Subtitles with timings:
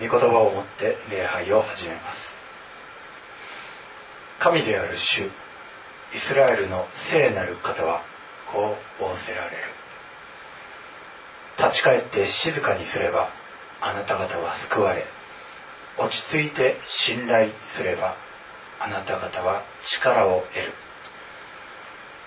[0.00, 2.38] 御言葉を持って礼拝を始めます。
[4.40, 8.02] 神である主イスラエルの聖なる方は
[8.52, 9.56] こう仰せられる。
[11.58, 13.30] 立ち返って静かにすれば
[13.80, 15.06] あなた方は救われ。
[15.96, 18.16] 落ち着いて信頼すれば
[18.80, 20.72] あなた方は力を得る。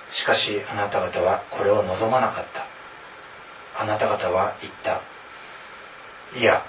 [0.10, 2.66] しかしあなた方はこれを望まなかった。
[3.82, 5.02] あなた方は言った。
[6.38, 6.64] いや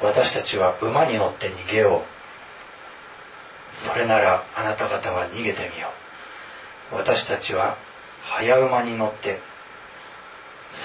[0.00, 3.86] 私たちは馬に乗って逃げよう。
[3.86, 5.88] それならあなた方は逃げてみよ
[6.92, 6.96] う。
[6.96, 7.76] 私たちは
[8.22, 9.40] 早馬に乗って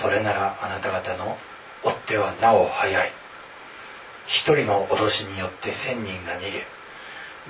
[0.01, 1.38] それならあなた方の
[1.84, 3.12] 追っ手はなお早い。
[4.27, 6.65] 一人の脅しによって千人が逃げ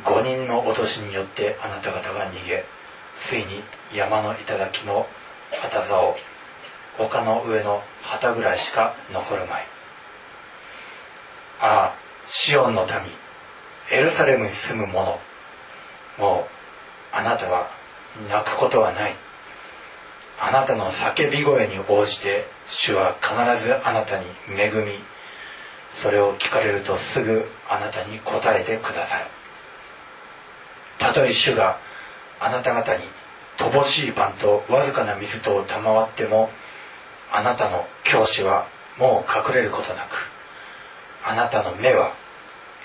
[0.05, 2.65] 五人の脅しによってあなた方が逃げ
[3.19, 5.07] ついに山の頂の
[5.59, 6.15] 旗竿
[6.99, 9.76] 丘の上の旗ぐらいしか残るまい。
[11.59, 11.95] ああ
[12.27, 12.95] シオンの民
[13.89, 15.19] エルサレムに住む者。
[16.17, 16.47] も
[17.13, 17.69] うあなたは
[18.29, 19.15] 泣くことはない。
[20.39, 24.99] あなたの叫び声に応じて主は必ずあなたに恵み
[25.93, 29.25] それを聞かれるとすぐあなたに答えてくださる
[30.99, 31.79] たとえ主が
[32.39, 33.03] あなた方に
[33.57, 36.51] 乏しいパンとわずかな水とを賜っても
[37.31, 38.67] あなたの教師は
[38.99, 40.36] もう隠れることなく
[41.29, 42.13] あなたの目は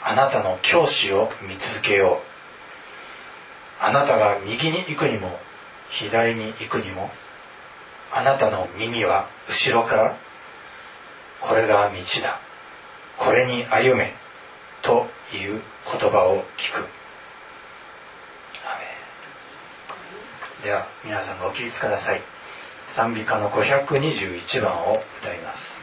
[0.02, 2.20] あなたの教師を見続けよ
[3.80, 3.84] う。
[3.84, 5.38] あなたが右に行くにも
[5.90, 7.08] 左に行くにも
[8.10, 10.16] あなたの耳は後ろから
[11.40, 12.40] これが道だ。
[13.16, 14.12] これに歩め
[14.82, 15.60] という
[16.00, 16.88] 言葉を聞く。
[20.64, 22.22] では皆さんご起立ください。
[22.90, 25.81] 賛美歌の521番を歌います。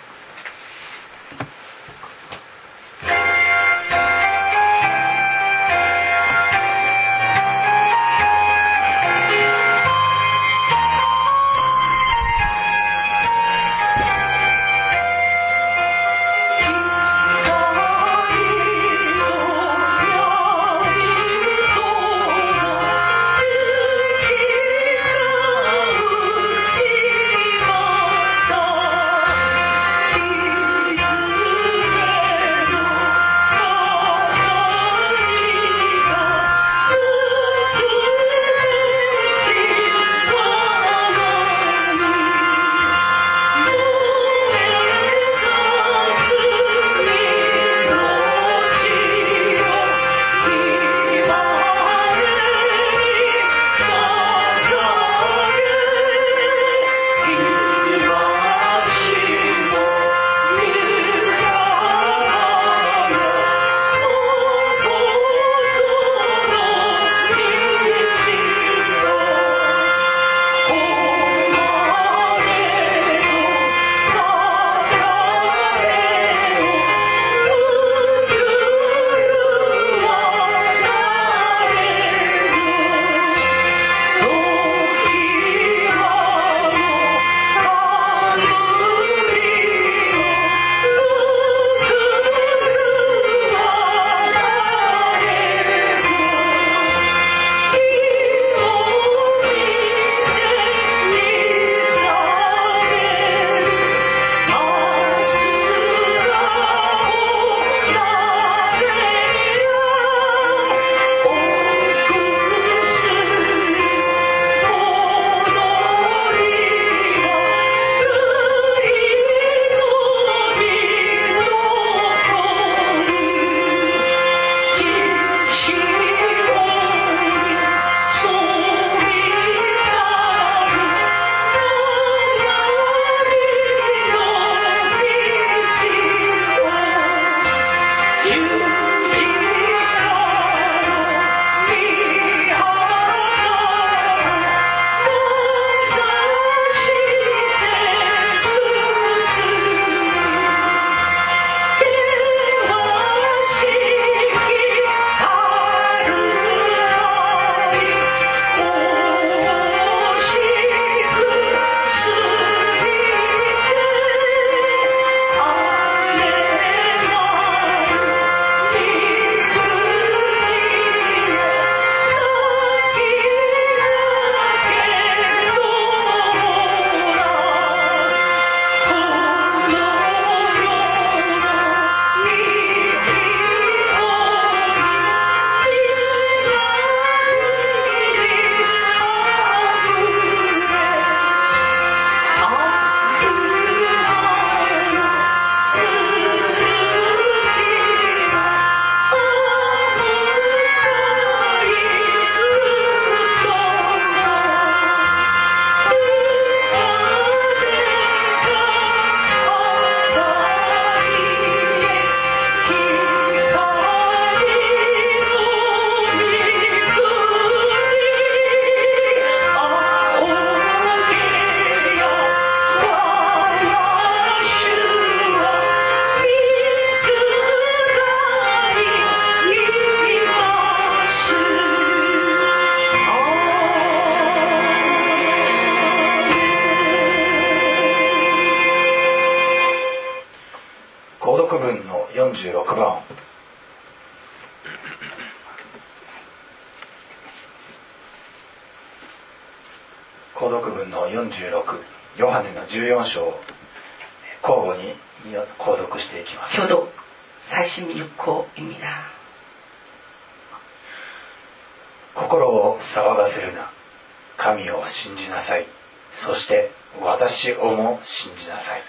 [264.49, 265.67] 神を信じなさい
[266.15, 268.83] そして私をも信じなさい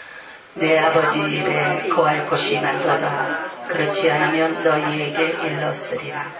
[0.57, 3.67] 내 아버지 입에 거할 곳이 만들어라.
[3.67, 6.31] 그렇지 않으면 너희에게 일렀으리라.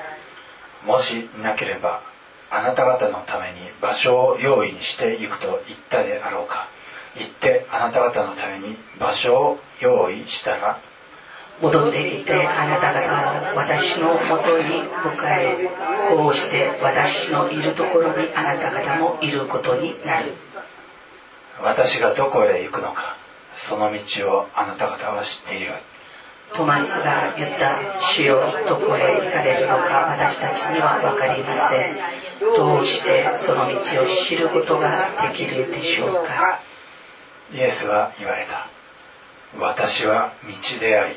[0.85, 2.01] もしなければ
[2.49, 6.69] あなた方のために場所を用意にしていくと言ったであろうか
[7.17, 10.79] 言ってあなた方のために場所を用意したら
[11.60, 15.68] 戻ってきてあなた方を私のもとに迎え
[16.08, 20.32] こうして私のいるところにあなた方もいることになる。
[21.60, 23.18] 私がどこへ行くのか
[23.52, 25.72] その道をあなた方は知っている。
[26.54, 31.96] トマスが言った主よどこへ行かれるのか私たちには分かりません。
[32.40, 36.60] どうしてその道を知ることができるでしょうか。
[37.52, 38.68] イエスは言われた。
[39.58, 41.16] 私は道であり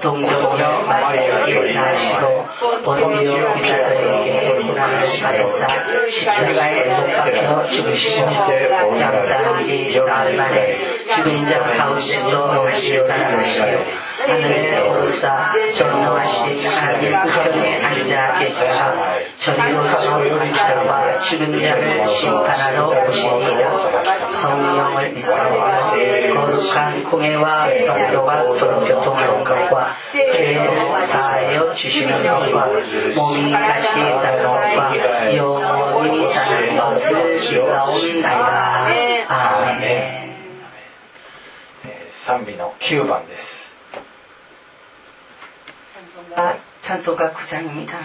[0.00, 2.44] 尊重の我よりなしを、
[2.84, 5.68] 重みを見たというなしまでさ、
[6.10, 10.78] しつがえの先の中心、ジャンザんじいサーまで、
[11.16, 13.64] 自んじゃカウシと同じような話を、
[14.24, 18.94] あのね、おるさ、ちょのわしにかかり、くとにありざけしか、
[19.36, 25.94] ちょりをそのあたらば、自んじゃのんからのおしにだ、そんな思いにされます。
[26.32, 29.83] この間、こげは、さんとは、そのきょとのかわ、
[31.05, 32.65] 사하여 주시는 것과
[33.15, 39.81] 몸이 다시 사는 것과 영원히 사는 것을 믿사옵나이다 아멘
[41.85, 43.69] えー賛美の9番です
[46.81, 47.97] 찬송가 9장입니다.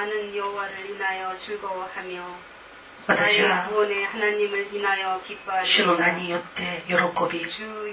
[0.00, 2.38] 나는 여호와를 인하여 즐거워하며
[3.06, 3.18] 나의
[3.68, 5.84] 구원의 하나님을 인하여 기뻐하리라주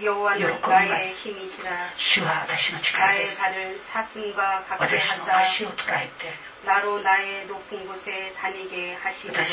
[0.06, 0.40] 여호와는
[0.90, 1.90] 나의 힘이시라.
[2.98, 5.42] 나의 발을 사슴과 같게 하사
[6.64, 9.44] 나로 나의 높은 곳에 다니게 하시리라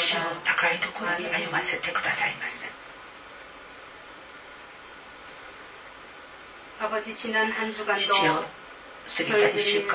[6.79, 8.15] 아버지 지난 한 주간도
[9.53, 9.87] 저희들이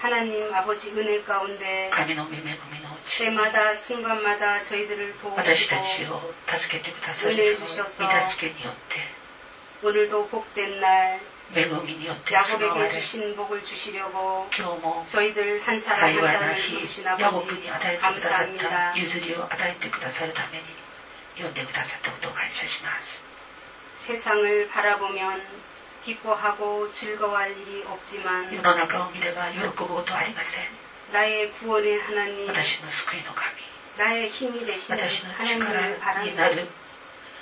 [0.00, 1.88] 하나님 아버지 은혜 가운데
[3.18, 5.76] 때마다 순간마다 저희들을 도우시고
[7.28, 8.04] 은혜 주셔서
[9.82, 11.20] 오늘도 복된 날
[12.32, 14.48] 야곱에게 주신 복을 주시려고
[15.06, 17.46] 저희들 한 사람 한 사람을 부르신 아버지
[18.00, 18.94] 감사합니다.
[23.94, 25.42] 세상을 바라보면
[26.05, 30.65] 기뻐하고 즐거워할 일이 世 없지만 の中を見れば喜ぶことはありません
[31.13, 33.61] 나의 구원의 하나님, 私の救いの神
[33.97, 36.67] 나의 힘이 되시는 私の 하나님을 力に 바라보고 なる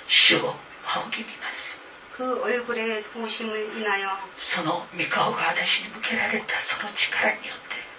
[0.06, 1.80] 主を仰ぎ見ます
[2.16, 7.90] 그 얼굴의 도우심을 인하여 その御顔が私に向けられたその力によって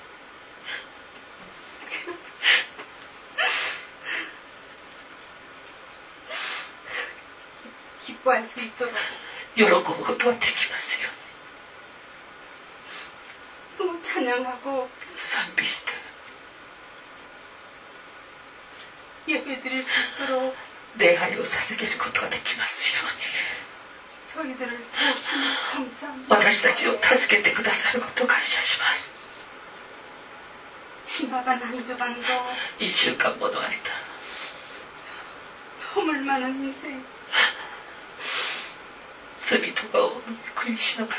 [8.06, 8.94] 기뻐할 수 있도록
[9.56, 11.10] 喜ぶことはできますよ
[13.78, 15.92] 또 찬양하고 賛美して
[19.28, 20.56] 예배 드릴 수 있도록
[20.98, 25.44] 礼拝を捧げることができますように 저희들을 도우시니
[25.74, 26.36] 감사합니다.
[26.36, 29.12] 私たちを助けてくださることを感謝します
[31.06, 32.22] 지나간 한 주간도
[32.80, 33.70] 1週間もの間
[35.96, 37.04] 허물 많은 인생
[39.46, 40.22] 罪とかを
[40.56, 41.18] 悔いしながら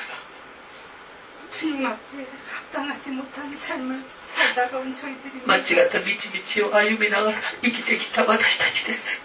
[1.50, 2.26] 주님 앞에
[2.72, 5.46] 합당하지 못한 삶을 살다가 온 저희들입니다.
[5.46, 9.20] 間違った道々を歩みながら生きてきた私たちです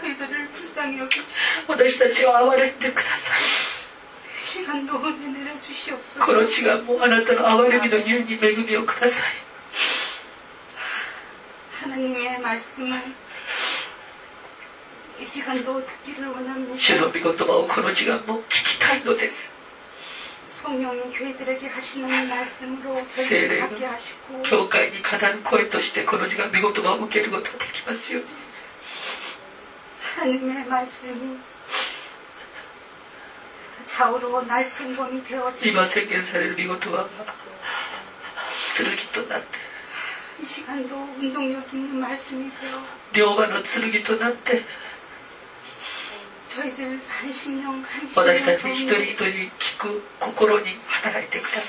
[0.00, 1.26] 저희들을 불쌍히 여기시고
[1.68, 3.40] 私たちを憐れんでください
[4.46, 6.24] 시간도 은혜 내려주시옵소서.
[6.24, 9.12] この時間もあなたの憐れみのゆえに恵みをください
[11.82, 13.02] 하나님의 말씀을
[16.79, 19.51] 主の御言葉をこの時間も聞きたいのです。
[23.27, 23.67] 聖霊が
[24.49, 28.29] 教会に語る声としてこの時間御言葉を受けることができますように。
[35.69, 37.09] 今宣言される御言葉が
[38.77, 39.47] 剣となって。
[43.13, 44.63] 龍馬の剣となって。
[48.13, 51.63] 私たち一人一人聞く心に働いてください。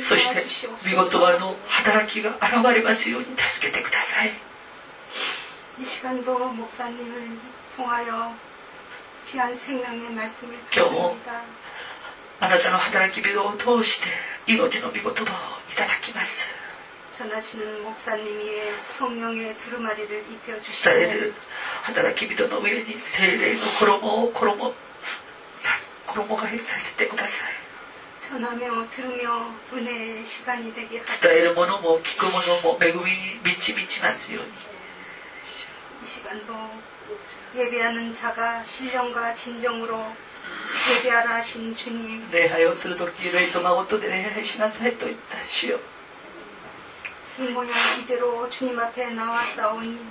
[0.00, 0.46] そして
[0.88, 4.32] 見事はの働きが現れますように助けてください。
[10.74, 11.16] 今日も
[12.40, 14.06] あなたの働き人を通して
[14.46, 15.28] 命の見事をい
[15.76, 16.57] ただきます。
[17.18, 21.34] 전하시는 목사님의 성령의 두루마리를 입혀 주시는
[21.82, 24.72] 하다가 기비도 너무 세례도 그러고 그러고
[26.06, 26.64] 그러고가 했을
[26.96, 27.34] 때고 다시
[28.20, 31.54] 전하며 들으며 은혜의 시간이 되게 하시옵소서.
[31.54, 34.52] 뭐는 뭐 기꺼모노 뭐 매금이 믿지 믿지 마시오니.
[36.04, 36.54] 이 시간도
[37.56, 40.14] 예배하는 자가 신령과 진정으로
[40.94, 42.30] 예배하라 하신 주님.
[42.30, 45.97] 네 하여 쓰도록 기도에 동하고 또 내내 신하사에 또 있다시오.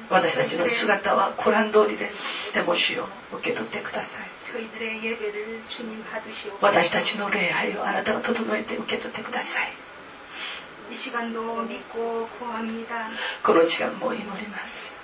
[0.10, 2.54] 私たちの姿はコラン通りです。
[2.54, 4.30] 手越しを受け取ってください。
[6.62, 9.74] 私たちの礼拝をあなたが整えて受け取ってください。
[13.44, 14.96] この時間も祈ります。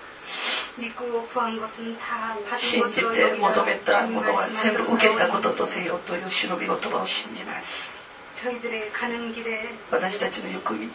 [2.57, 7.91] 信じて求めたものは全部受けたこととせよという忍び言葉を信じます。
[9.91, 10.89] 私たちの行く道に。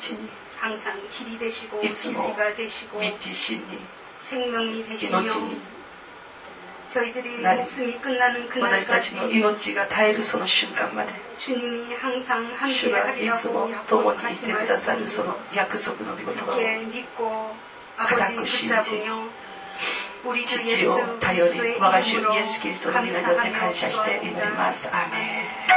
[0.60, 3.80] 항상 길이 되시고 いつも 진리가 되시고 道しに
[4.20, 5.62] 생명이 命 되시며 に
[6.90, 15.08] 저희들이 날- 목숨이 끝나는 私たちの 그날까지 命が絶えるその瞬間まで 주님이 항상 主がいつも 함께하리라고 共にいて 약속하신 くださる 말씀
[15.08, 17.56] その約束の御言葉を 함께 믿고
[17.98, 18.70] 가닥 아버지 신지.
[18.70, 19.30] 붙잡으며
[20.24, 24.56] 우리 주 父を 예수 頼り 그리스도의 我が主 이름으로 イエス・キリストの皆によって 감사하며 感謝して祈り 기도합니다.
[24.56, 24.88] ます。
[24.88, 25.50] アーメ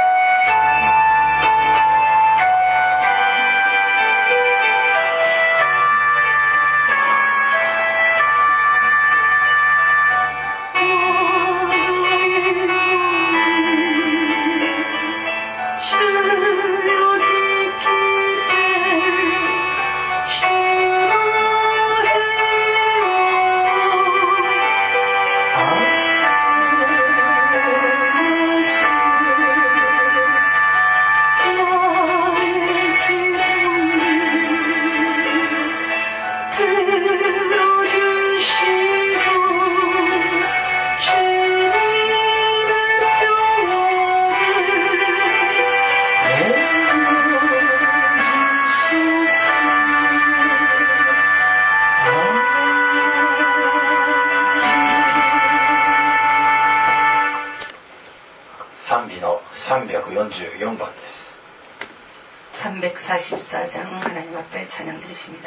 [64.84, 65.41] されてるしね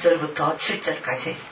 [0.00, 1.36] 1절부터 7절까지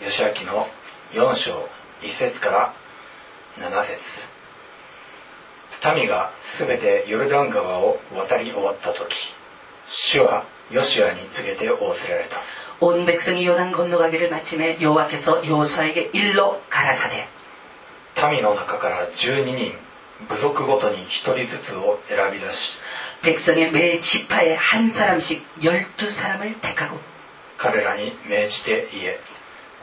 [0.00, 0.68] 吉明の
[1.12, 1.68] 4章
[2.00, 2.74] 1節から
[3.58, 4.22] 7節
[5.94, 9.34] 民がすべてヨルダン川を渡り終わった時
[9.88, 12.36] 主はヨシアに告げて仰せられた
[12.80, 17.28] 온 백성이 요단 건너가기를 마침에 여호와께서 요수아에게 일로 가라사대
[18.30, 19.74] 民の中から12人
[20.28, 22.80] 部族ごとに1人ずつを選び出し
[23.22, 26.98] 백성의 매 지파에 한 사람씩 열두 사람을 택하고
[27.58, 29.20] 彼らに命じて言え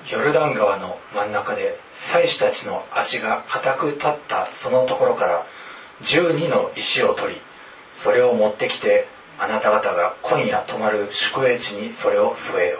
[0.10, 5.46] ヨルダン川の真ん中で祭司たちの足が固く立ったそのところから
[6.04, 7.42] 12の石を取り
[8.02, 9.08] それを持ってきて
[9.40, 12.80] あなた方が今夜泊まる宿営地にそれを据えよ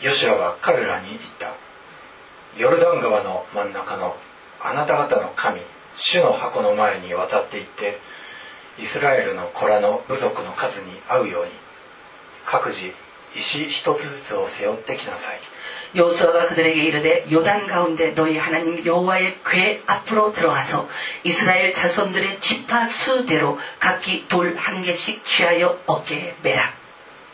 [0.00, 1.54] ヨシアは彼らに言った
[2.56, 4.16] ヨルダン川の真ん中の
[4.60, 5.60] あなた方の神
[5.96, 7.98] 主の箱の前に渡っていって
[8.78, 11.50] イスラエルの子らの部族の数に合うように
[12.44, 12.92] 各自
[13.36, 15.40] 石一つずつを背負ってきなさい
[15.94, 20.88] 여호수아가 그들에게 이르되 요단 가운데 너희 하나님 여호와의 궤 앞으로 들어가서
[21.22, 26.77] 이스라엘 자손들의 지파 수대로 각기 돌 한 개씩 취하여 어깨에 매라.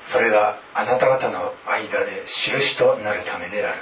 [0.05, 3.81] それがあなた方の間で印となるためである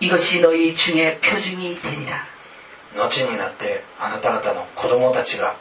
[0.00, 2.26] 이것이 너희 중에 표징이 되리라.
[2.96, 5.56] 後になってあなた方の子供たちが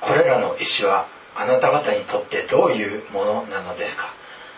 [0.00, 4.12] これらの石はあなた方にとってどういうものなのですか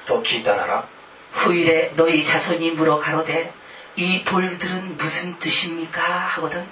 [0.07, 0.89] と聞いたなら
[1.33, 3.53] 후일에 너희 자손이 물어 가로되
[3.97, 6.67] 이 돌들은 무슨 뜻입니까 하거든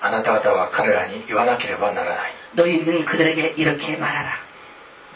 [0.00, 4.32] あなた方は彼らに言わなければならない 너희는 그들에게 이렇게 말하라.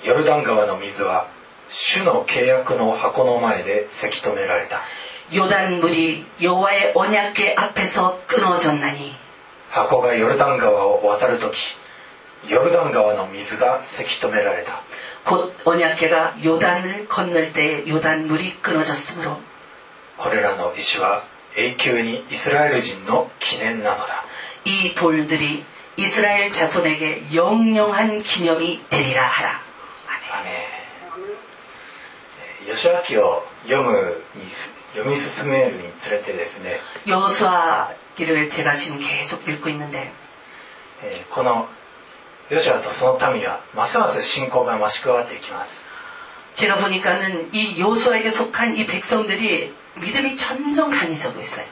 [0.05, 1.29] ヨルダン川の水は
[1.75, 4.81] 主の契約の箱の前でせき止められた
[5.33, 9.15] 요단 물이 여호와의 언약궤 앞에서 끊어졌나니
[9.71, 11.77] 箱がヨルダン川を渡る時
[12.49, 14.83] ヨルダン川の水がせき止められた
[15.25, 19.39] 곧 언약궤가 요단을 건널 때에 요단 물이 끊어졌으므로
[20.17, 21.25] これらの石は
[21.57, 24.25] 永久にイスラエル人の記念なのだ
[24.65, 25.65] 이 돌들이
[25.97, 29.64] 이스라엘 자손에게 영영한 기념이 되리라 하라.
[32.71, 34.45] ン吉明を読むに
[34.95, 40.13] 読み進めるにつれてですね 여호수아기를 제가 지금 계속 읽고 있는데
[41.03, 41.69] えーこの
[42.51, 45.87] ヨシアとその民はますます信仰が増し加わっていきます
[46.55, 51.67] 제가 보니까는 이 여호수아에게 속한 이 백성들이 믿음이 점점 강해지고 있어요.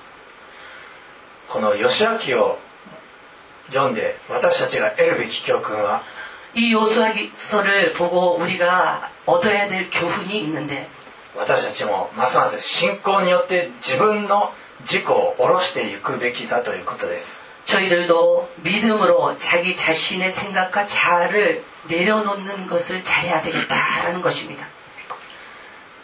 [1.48, 2.58] この吉明を
[3.68, 6.02] 読んで私たちが得るべき教訓は
[6.54, 10.88] 이 여호수아서를 보고 우리가 얻어야 될 교훈이 있는데
[11.36, 24.66] 私たちもますます信仰によって自分の自己を下ろしていくべきだということです 저희들도 믿음으로 자기 자신의 생각과 자아를 내려놓는 것을 잘해야 되겠다라는 것입니다.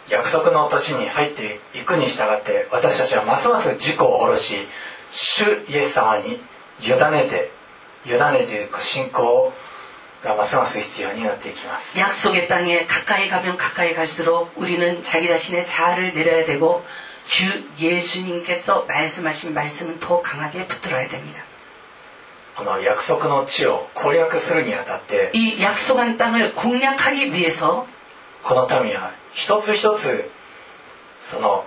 [0.09, 4.67] 約束の土地に入っていくに従って私たちはますます自己を下ろし
[5.11, 6.39] 主イエス様に
[6.81, 7.51] 委ねて
[8.05, 9.51] 委ねていく信仰
[10.23, 16.83] がますます必要になっていきます 약속의 땅에 가까이 가면 가까이 갈수록 우리는 자기 자신의 자아를 내려야 되고
[17.27, 21.43] 주 예수님께서 말씀하신 말씀은 더 강하게 붙들어야 됩니다.
[22.55, 27.85] この約束の地を攻略するにあたって 이 약속한 땅을 공략하기 위해서
[28.43, 30.31] この民は一つ一つ
[31.29, 31.65] その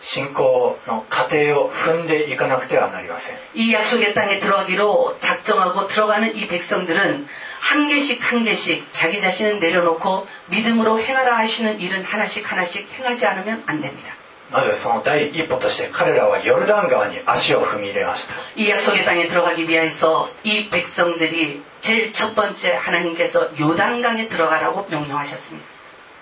[0.00, 7.26] 信仰の過程を踏んでいかなくてはなりません 이 약속의 땅에 들어가기로 작정하고 들어가는 이 백성들은
[7.64, 13.62] 한 개씩 한 개씩 자기 자신을 내려놓고 믿음으로 행하라 하시는 일은 하나씩 하나씩 행하지 않으면
[13.66, 14.14] 안 됩니다.
[14.50, 25.64] まずその第一歩として彼らはヨルダン川に足を踏み入れました 이 약속의 땅에 들어가기 위해서 이 백성들이 제일 첫 번째 하나님께서 요단강에 들어가라고 명령하셨습니다.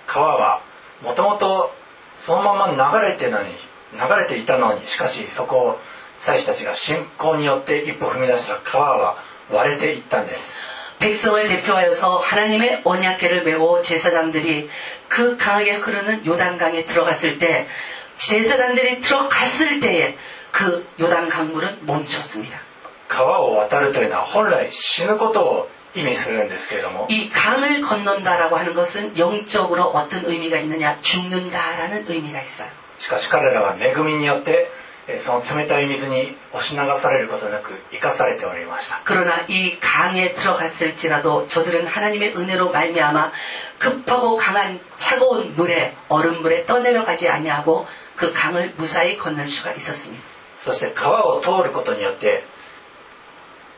[0.07, 0.63] 川は
[1.03, 1.73] もともと
[2.19, 3.49] そのまま流れてのに
[3.93, 5.79] 流れていたのにしかしそこを
[6.19, 9.17] 祭司たちが信仰によって一歩踏み出した川は
[9.51, 10.55] 割れていったんです
[11.03, 14.69] 백성을 대표하여서 하나님의 언약궤를 메고 제사장들이
[15.09, 17.69] 그 강하게 흐르는 요단강에 들어갔을 때
[18.17, 20.17] 제사장들이 들어갔을 때에
[20.51, 22.61] 그 요단 강물은 멈췄습니다.
[23.09, 32.69] 川を渡るというのは本来死ぬことを意味するんですけれども 이 강을 건넌다라고 하는 것은 영적으로 어떤 의미가 있느냐 죽는다라는 의미가 있어요.
[32.99, 34.89] しかし彼らは恵みによってえー
[35.21, 43.33] その冷たい水に押し流されることなく生かされておりました 그러나 이 강에 들어갔을지라도 저들은 하나님의 은혜로 말미암아
[43.79, 50.23] 급하고 강한 차가운 물에 얼음물에 떠내려가지 아니하고 그 강을 무사히 건널 수가 있었습니다.
[50.59, 52.45] そして川を通ることによって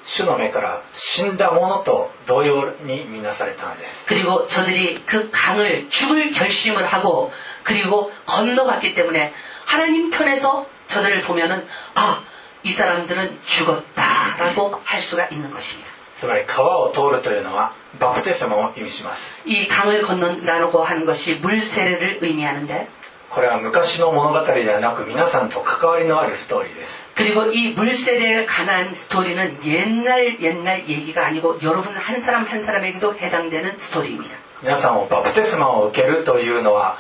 [0.03, 7.31] 主の目から死んだものと同様に見なされたのです 그리고 저들이 그 강을 죽을 결심을 하고
[7.63, 9.33] 그리고 건너갔기 때문에
[9.67, 12.23] 하나님 편에서 저들을 보면은 아,
[12.63, 15.91] 이 사람들은 죽었다라고 할 수가 있는 것입니다.
[16.21, 22.89] つまり川を通るというのはバプテスマを意味します 이 강을 건넌다고 하는 것이 물세례를 의미하는데
[23.31, 33.15] これは昔の物語ではなく皆さんと関わりのあるストーリーです 그리고 이 물세례에 관한 스토리는 옛날 옛날 얘기가 아니고 여러분 한 사람 한 사람에게도
[33.17, 34.37] 해당되는 스토리입니다.
[34.63, 36.99] 皆さんもバプテスマを受けるというのは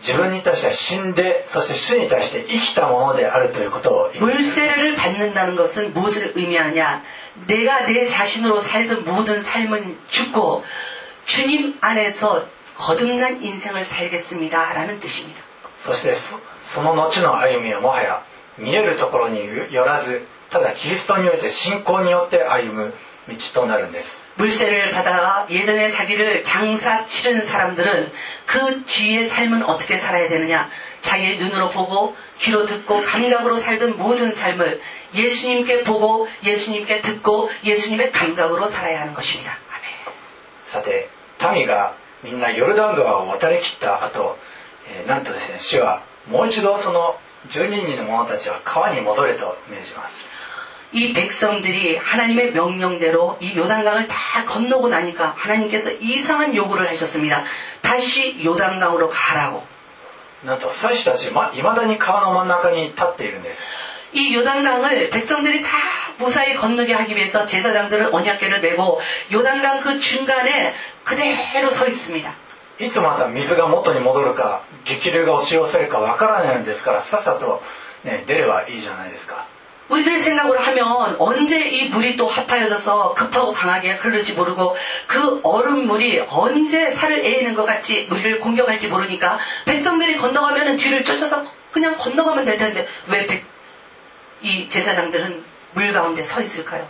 [0.00, 7.02] 自分に対しては死んでそして主に対して生きたものであるということを意味します 물세례를 받는다는 것은 무엇을 의미하느냐?
[7.46, 10.64] 내가 내 자신으로 살던 모든 삶은 죽고
[11.26, 12.46] 주님 안에서
[12.76, 15.40] 거듭난 인생을 살겠습니다라는 뜻입니다.
[15.78, 18.22] そしてそその後の歩みはもはや
[18.58, 22.94] 見えるところによらずただキリストにおいて信仰によって歩む
[23.28, 28.12] 道となるんです 물세례를 받아가 예전에 자기를 장사 치른 사람들은
[28.44, 30.68] 그 뒤의 삶은 어떻게 살아야 되느냐?
[31.00, 34.80] 자기의 눈으로 보고 귀로 듣고 감각으로 살던 모든 삶을
[35.14, 39.58] 예수님께 보고 예수님께 듣고 예수님의 감각으로 살아야 하는 것입니다.
[39.70, 40.14] 아멘.
[40.66, 41.08] さて
[41.54, 44.36] 民がみんなヨルダン川を渡りきった後、
[44.88, 47.16] えーなんとですね主はもう一度その
[47.48, 50.28] 12人の者たちは川に戻れと命じます
[50.92, 57.44] 이 백성들이 하나님의 명령대로 이 요단강을 다 건너고 나니까 하나님께서 이상한 요구를 하셨습니다.
[57.82, 59.64] 다시 요단강으로 가라고.
[60.44, 63.62] なんと祭司たちま未だに川の真ん中に立っているんです
[64.12, 65.68] 이 요단강을 백성들이 다
[66.18, 69.00] 무사히 건너게 하기 위해서 제사장들은 언약궤를 메고
[69.32, 72.32] 요단강 그 중간에 그대로 서 있습니다.
[72.78, 77.62] いつまた水が元に戻るか激流が押し寄せるかわからないんですからさっさと、
[78.04, 79.46] ね、出ればいいじゃないですか
[79.88, 86.88] 우리들 생각으로 하면 언제 이 물이 또 합하여져서 급하고 강하게 흐르지 모르고 그 얼음물이 언제
[86.90, 92.88] 살을 에이는 것 같이 우리를 공격할지 모르니까 백성들이 건너가면 뒤를 쫓아서 그냥 건너가면 될 텐데
[93.06, 93.44] 왜 백-
[94.42, 95.44] 이 제사장들은
[95.74, 96.86] 물 가운데 서 있을까요?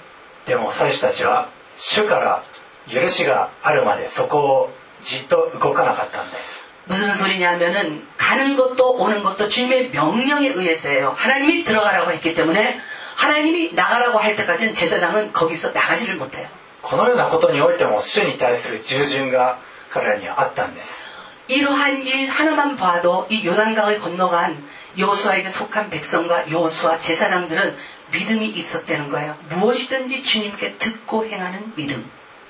[0.46, 2.42] でも祭司たちは主から
[2.88, 4.70] 許しがあるまでそこを
[5.02, 11.14] じっと動かなかったんです 무슨 소리냐면은 가는 것도 오는 것도 주님의 명령에 의해서예요.
[11.16, 12.78] 하나님이 들어가라고 했기 때문에
[13.16, 16.48] 하나님이 나가라고 할 때까지는 제사장은 거기서 나가지를 못해요.
[16.82, 19.58] このようなことにおいても主に対する従順が
[19.90, 21.02] 彼らにはあったんです
[21.48, 24.62] 이러한 일 하나만 봐도 이 요단강을 건너간
[24.96, 27.76] 여호수아에게 속한 백성과 여호수아 제사장들은
[28.12, 29.36] 믿음이 있었다는 거예요.
[29.50, 32.08] 무엇이든지 주님께 듣고 행하는 믿음.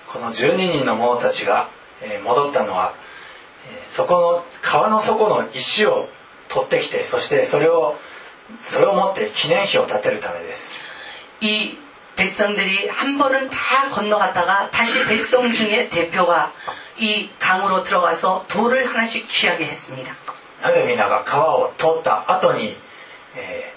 [0.09, 1.68] この12人の者たちが
[2.02, 3.06] えー戻ったのはえー
[3.87, 6.09] そこの川の底の石を
[6.48, 7.96] 取ってきてそしてそれを
[8.62, 10.78] それを持って記念碑を建てるためです
[11.40, 11.78] 이
[12.16, 16.52] 백성들이 한 번은 다 건너갔다가 다시 백성 중에 대표가
[16.98, 20.16] 이 강으로 들어가서 돌을 하나씩 취하게 했습니다.
[20.62, 22.74] なぜ皆が川を通った後に、
[23.37, 23.76] えー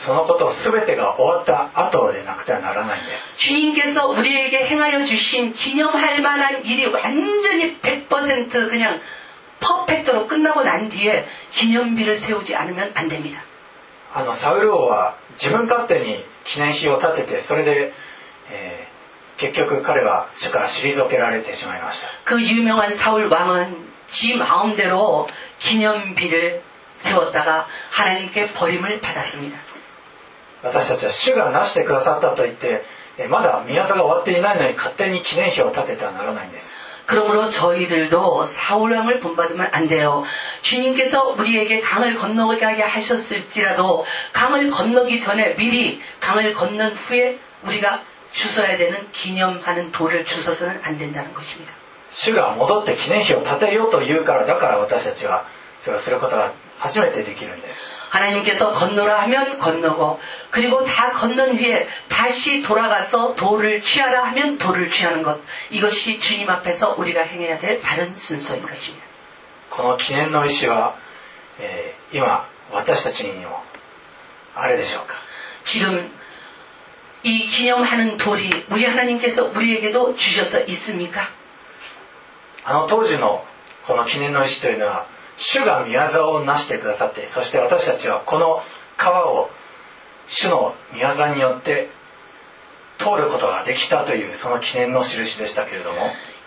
[0.00, 9.00] そのこと全てが終わった後でなくてはならないんです 주님께서 우리에게 행하여 주신 기념할 만한 일이 완전히 100% 그냥
[9.60, 13.42] 퍼펙트로 끝나고 난 뒤에 기념비를 세우지 않으면 안 됩니다.
[14.12, 17.92] あのサウル王は自分勝手に記念碑を建ててそれで、
[18.50, 18.96] えー
[19.36, 26.62] 結局彼は主から退けられてしまいました 그 유명한 사울 왕은 지 마음대로 기념비를
[26.96, 29.58] 세웠다가 하나님께 버림을 받았습니다.
[30.62, 32.82] 私たちは主が成してくださったと言って
[33.18, 36.76] えーまだ宮沢が終わっていないのに勝手に記念碑を建ててはならないんです
[37.06, 40.24] 그러므로 저희들도 사울 왕을 본받으면 안 돼요.
[40.62, 48.02] 주님께서 우리에게 강을 건너가게 하셨을지라도 강을 건너기 전에 미리 강을 건넌 후에 우리가
[48.32, 51.72] 주워야 되는 기념하는 돌을 주워서는 안 된다는 것입니다.
[52.10, 55.44] 主が戻って記念碑を建てようと言うからだから私たちは
[55.80, 65.22] それをすることが初めてできるんです 하나님께서 건너라 하면 건너고 그리고 다 건넌 후에 다시 돌아가서 돌을 취하라 하면 돌을 취하는
[65.22, 69.04] 것 이것이 주님 앞에서 우리가 행해야 될 바른 순서인 것입니다.
[69.70, 70.96] この記念の石は、
[71.58, 73.60] えー今私たちにも
[74.54, 75.14] あれでしょうか
[75.64, 76.10] 지금
[77.22, 81.28] 이 기념하는 돌이 우리 하나님께서 우리에게도 주셔서 있습니까?
[82.64, 83.44] あの当時の
[83.86, 85.06] この記念の石というのは
[85.40, 88.62] 主が宮沢を成してくださってそして私たちはこの
[88.96, 89.50] 川を
[90.26, 91.88] 主の宮沢によって
[92.98, 95.98] 通ることができたというその記念の印でしたけれども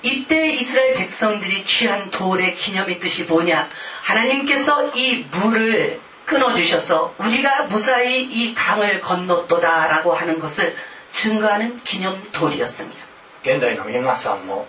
[0.01, 3.67] 이때 이스라엘 백성들이 취한 돌의 기념의 뜻이 뭐냐?
[4.03, 10.75] 하나님께서 이 물을 끊어주셔서 우리가 무사히 이 강을 건넜도다라고 하는 것을
[11.11, 12.97] 증거하는 기념돌이었습니다.
[13.41, 14.67] 現代の皆さんも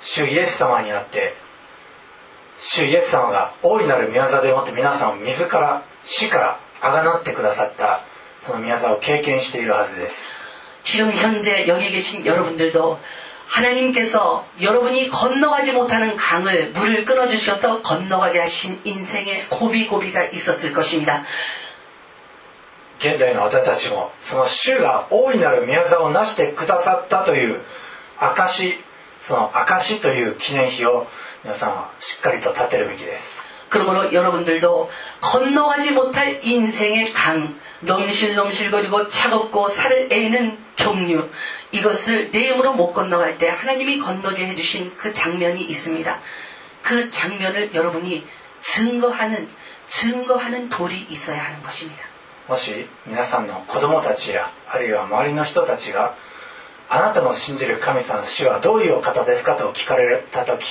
[0.00, 1.34] 主イエス様にあって
[2.58, 8.04] 主イエス様が大いなる宮沢でもって皆さんを自ら死からあがなってくださった
[8.40, 10.32] その宮沢を経験しているはずです
[10.82, 12.98] 지금 현재 여기 계신 여러분들도
[13.46, 21.24] 하나님께서 여러분이 건너가지 못하는 강을 물을 끊어주셔서 건너가게 하신 인생의 고비고비가 있었을 것입니다.
[22.98, 27.60] 現代の私たちもその主が大いなる宮沢を成してくださったという
[28.16, 28.76] 証
[29.20, 31.06] その証という記念碑を
[31.46, 33.38] 皆さんはしっかりと立てるべきです
[33.72, 34.90] 그러므로 여러분들도
[35.22, 41.30] 건너가지 못할 인생의 강, 넘실넘실거리고 차갑고 살을 애는 경류,
[41.72, 46.20] 이것을 내 힘으로 못 건너갈 때 하나님이 건너게 해주신 그 장면이 있습니다.
[46.82, 48.26] 그 장면을 여러분이
[48.60, 49.48] 증거하는,
[49.86, 52.12] 증거하는 돌이 있어야 하는 것입니다.
[52.48, 56.16] もし皆さんの子供たちやあるいは周りの人たちが
[56.88, 60.64] あなたの信じる神様の主はどういうお方ですかと聞かれた時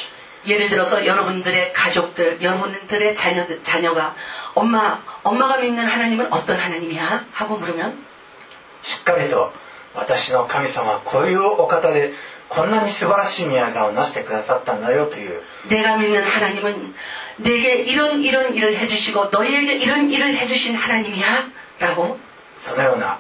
[0.48, 4.16] 예를 들어서 여러분들의 가족들, 여러분들의 자녀, 자녀가
[4.56, 7.26] 엄마, 엄마가 믿는 하나님은 어떤 하나님이야?
[7.32, 8.04] 하고 물으면
[8.82, 9.54] しっかりと
[9.94, 12.14] 私の神様はこういうお方で
[12.50, 16.96] こんなに素晴らしい宮沢を成してくださったんだよという 내가 믿는 하나님은
[17.38, 22.18] 내게 이런 이런 일을 해주시고 너희에게 이런 일을 해주신 하나님이야 라고
[22.58, 23.20] そのような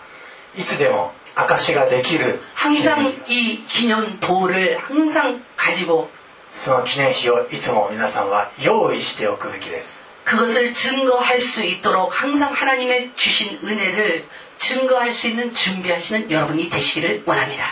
[0.57, 6.09] いつでも証しができる 항상 이 기념 도를 항상 가지고
[6.55, 14.25] その記念碑をいつも皆さんは用意しておくべきです 그것을 증거할 수 있도록 항상 하나님의 주신 은혜를
[14.57, 17.65] 증거할 수 있는 준비하시는 여러분이 되시기를 원합니다.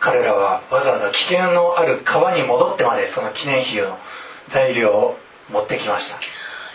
[0.00, 3.98] 彼らはわざわざ危険のある川に戻ってまでその記念碑の
[4.46, 5.18] 材料を
[5.50, 6.20] 持ってきました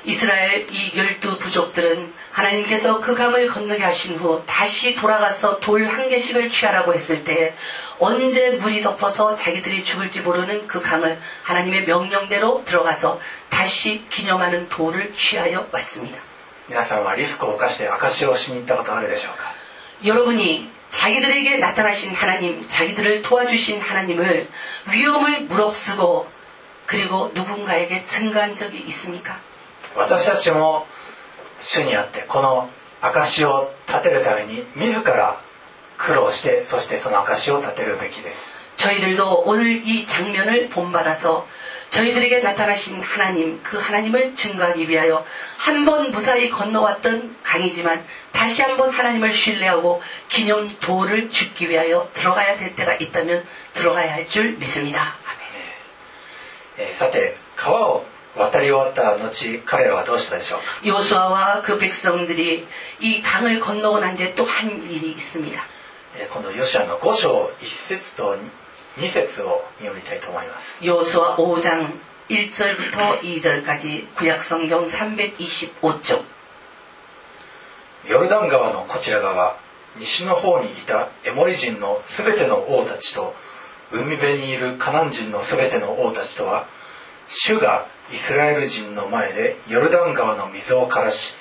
[0.03, 6.49] 이스라엘 이 열두 부족들은 하나님께서 그 강을 건너게 하신 후 다시 돌아가서 돌 한 개씩을
[6.49, 7.55] 취하라고 했을 때
[7.99, 15.67] 언제 물이 덮어서 자기들이 죽을지 모르는 그 강을 하나님의 명령대로 들어가서 다시 기념하는 돌을 취하여
[15.71, 16.19] 왔습니다.
[16.69, 19.53] 皆さんはリスクを冒して証しをしに行ったことあるでしょうか
[20.05, 24.47] 여러분이 자기들에게 나타나신 하나님, 자기들을 도와주신 하나님을
[24.91, 26.27] 위험을 무릅쓰고
[26.85, 29.39] 그리고 누군가에게 증거한 적이 있습니까?
[29.95, 30.87] 私たちも
[31.61, 32.69] 主にあってこの
[33.01, 35.39] 証を立てるために自ら
[35.97, 41.47] 苦労してそしてその証を立てるべきです 저희들도 오늘 이 장면을 본받아서
[41.89, 45.23] 저희들에게 나타나신 하나님, 그 하나님을 증거하기 위하여
[45.57, 52.73] 한 번 무사히 건너왔던 강이지만 다시 한번 하나님을 신뢰하고 기념 도를 죽기 위하여 들어가야 될
[52.73, 55.15] 때가 있다면 들어가야 할 줄 믿습니다.
[55.23, 55.43] 아멘.
[56.79, 58.05] えーさて川を
[58.35, 62.67] 渡り終わった後彼らはどうしたでしょうか 요수아와 그 백성들이
[62.99, 65.63] 이 강을 건너고 난 뒤에 또 한 일이 있습니다.
[66.15, 68.35] えー今度ヨシアの5章1節と
[68.97, 71.99] 2節を読みたいと思います 요수아 5장
[72.29, 76.23] 1절부터 2절까지 구약성경 325쪽
[78.07, 79.57] ヨルダン川のこちら側
[79.97, 83.33] 西の方にいたエモリ人のすべての王たちと
[83.91, 86.67] 海辺にいるカナン人のすべての王たちとは
[87.27, 91.35] 主がイスラエル人の前でヨルダン川の水を枯らし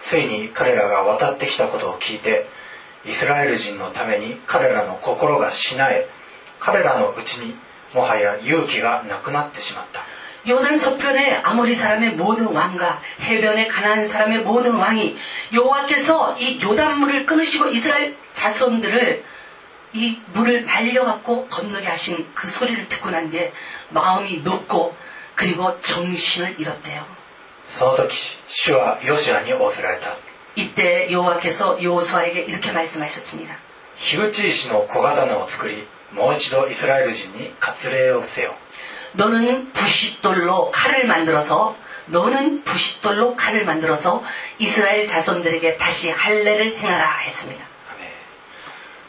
[0.00, 2.46] ついに彼らが渡ってきたことを聞いて
[3.04, 6.08] イスラエル人のために彼らの心がしなえ
[6.58, 7.54] 彼らのうちに
[7.94, 10.04] もはや勇気がなくなってしまった
[10.46, 15.16] 요단 서편의 아모리 사람의 모든 왕과 해변의 가나안 사람의 모든 왕이
[15.52, 19.24] 여호와께서 이 요단물을 끊으시고 이스라엘 자손들을
[19.94, 23.52] 이 물을 말려갖고 건너게 하신 그 소리를 듣고 난 뒤에
[23.90, 24.94] 마음이 높고
[25.34, 27.04] 그리고 정신을 잃었대요.
[27.66, 30.16] その時主はヨシアに仰せられた
[30.54, 33.56] 이때 여호와께서 요호수아에게 이렇게 말씀하셨습니다.
[33.98, 38.54] 樋口石の小刀を作りもう一度イスラエル人に割礼をせよ
[39.14, 41.74] 너는 부싯돌로 칼을 만들어서
[42.06, 44.22] 너는 부싯돌로 칼을 만들어서
[44.58, 47.64] 이스라엘 자손들에게 다시 할례를 행하라 했습니다.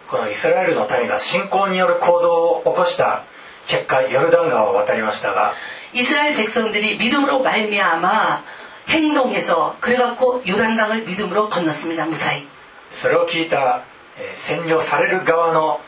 [0.08, 3.24] このイスラエルの民が信仰による行動を起こした
[3.68, 5.54] 結果ヨルダン川を渡りましたが
[5.94, 8.44] 이스라엘 백성들이 믿음으로 말미암아
[8.90, 12.06] 행동해서 그래갖고 요단강을 믿음으로 건넜습니다.
[12.06, 12.48] 무사히.
[12.92, 13.84] それを聞いた、
[14.18, 15.82] えー占領される側の、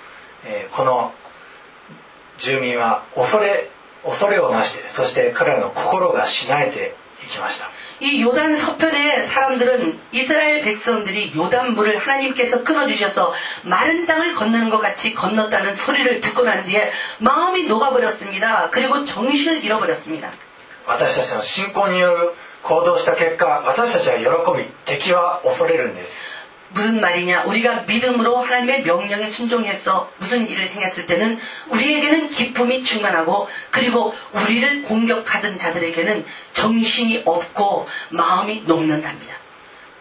[0.46, 1.14] えーこの
[2.38, 3.70] 住民は恐れ
[4.04, 7.70] 恐れをなしてそして彼らの心がしなえていきました
[8.02, 15.76] 이 요단 서편의 사람들은 이스라엘 백성들이 요단물을 하나님께서 끊어주셔서 마른 땅을 건너는 것 같이 건넜다는
[15.76, 18.70] 소리를 듣고 난 뒤에 마음이 녹아버렸습니다.
[18.72, 20.32] 그리고 정신을 잃어버렸습니다.
[20.88, 26.40] 私たちの信仰による 行動した結果私たちは喜び敵は恐れるんです
[26.72, 27.46] 무슨 말이냐?
[27.46, 35.58] 우리가 믿음으로 하나님의 명령에 순종해서 무슨 일을 행했을 때는 우리에게는 기쁨이 충만하고 그리고 우리를 공격하던
[35.58, 39.40] 자들에게는 정신이 없고 마음이 녹는답니다.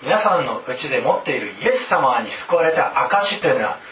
[0.01, 3.92] 皆さんのうちで持っているイエス様に救われた証というのはそ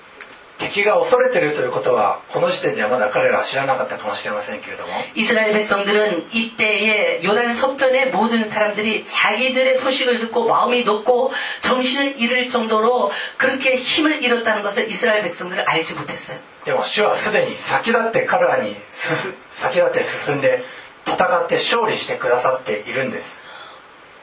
[0.60, 12.48] 敵が恐れているということはこの時点ではまだ彼らは知らなかったかもしれませんけれども 이스라엘 백성들은 이때에 요단 서편의 모든 사람들이 자기들의 소식을 듣고 마음이 높고 정신을 잃을
[12.48, 16.38] 정도로 그렇게 힘을 잃었다는 것을 이스라엘 백성들은 알지 못했어요.
[16.64, 20.64] でも主はすでに先立って彼らに進先立って進んで
[21.06, 23.40] 戦って勝利してくださっているんです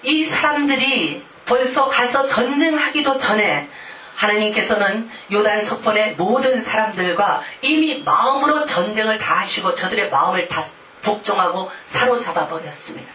[0.03, 3.69] 이 사람들이 벌써 가서 전쟁하기도 전에
[4.17, 10.63] 하나님께서는 요단 서편의 모든 사람들과 이미 마음으로 전쟁을 다 하시고 저들의 마음을 다
[11.01, 13.11] 복종하고 사로잡아 버렸습니다.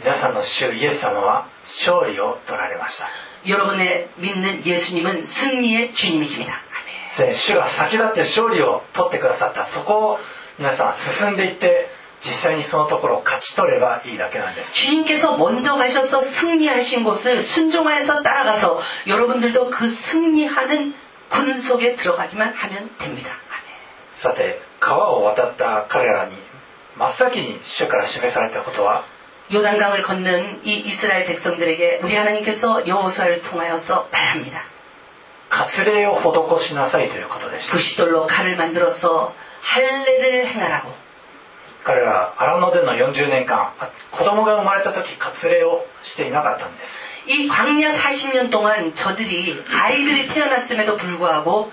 [0.00, 3.08] 皆さんの主イエス様は勝利を取られました
[3.46, 6.52] 여러분의 믿는 예수님은 승리의 주님이십니다.
[6.52, 7.10] 아멘.
[7.10, 10.18] そして主が先立って勝利を取ってくださったそこを
[10.58, 11.90] 皆さんは進んでいって
[12.22, 20.94] 実際にそのところを勝ち取ればいいだけなんです 주님께서 먼저 가셔서 승리하신 곳을 순종하여서 따라가서 여러분들도 그 승리하는
[21.28, 23.30] 군 속에 들어가기만 하면 됩니다.
[23.48, 23.64] 아멘.
[24.16, 26.34] さて川を渡った彼らに
[26.96, 29.04] 真っ先に主から示されたことは
[29.52, 34.64] 요단강을 걷는 이 이스라엘 백성들에게 우리 하나님께서 여호수아를 통하여서 말합니다.
[35.50, 40.92] 割礼を施しなさいということでした 부시돌로 칼을 만들어서 할례를 행하라고
[41.84, 51.70] 彼らは荒野での40年間あ子供が生まれた時割礼をしていなかったんです 이 광야 40년 동안 저들이 아이들이 태어났음에도 불구하고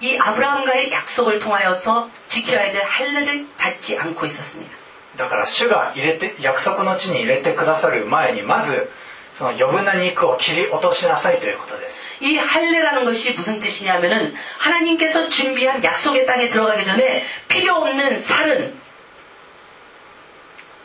[0.00, 4.80] 이 아브라함과의 약속을 통하여서 지켜야 될 할례를 받지 않고 있었습니다.
[5.16, 8.90] だから主が入れて約束の地に入れてくださる前にまず
[9.34, 18.78] その余分な肉を切り落としなさいということです 이 할례라는 것이 무슨 뜻이냐면은 하나님께서 준비한 약속의 땅에 들어가기 전에 필요 없는 살은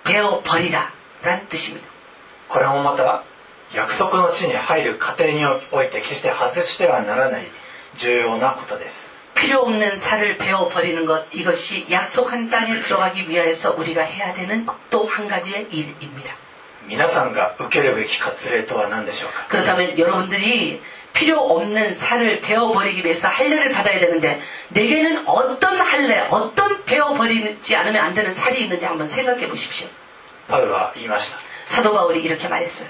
[0.09, 0.91] 베어 버리라
[1.23, 1.87] 라는 뜻입니다.
[2.47, 3.23] これもまた
[3.73, 7.43] 約束の地に入る過程において決して外してはならない
[7.97, 15.05] 重要なことです 필요 없는 살을 베어 버리는 것 이것이 약속한 땅에 들어가기 위하여서 우리가 해야 되는 또
[15.07, 16.35] 한 가지의 일입니다.
[16.87, 20.81] 皆さんが受けるべき割礼とは何でしょうか 그렇다면 여러분들이
[21.13, 27.75] 필요 없는 살을 베어 버리기 위해서 할례를 받아야 되는데 내게는 어떤 할례, 어떤 베어 버리지
[27.75, 29.87] 않으면 안 되는 살이 있는지 한번 생각해 보십시오.
[30.47, 32.87] パウロは言いました 사도 바울이 이렇게 말했어요.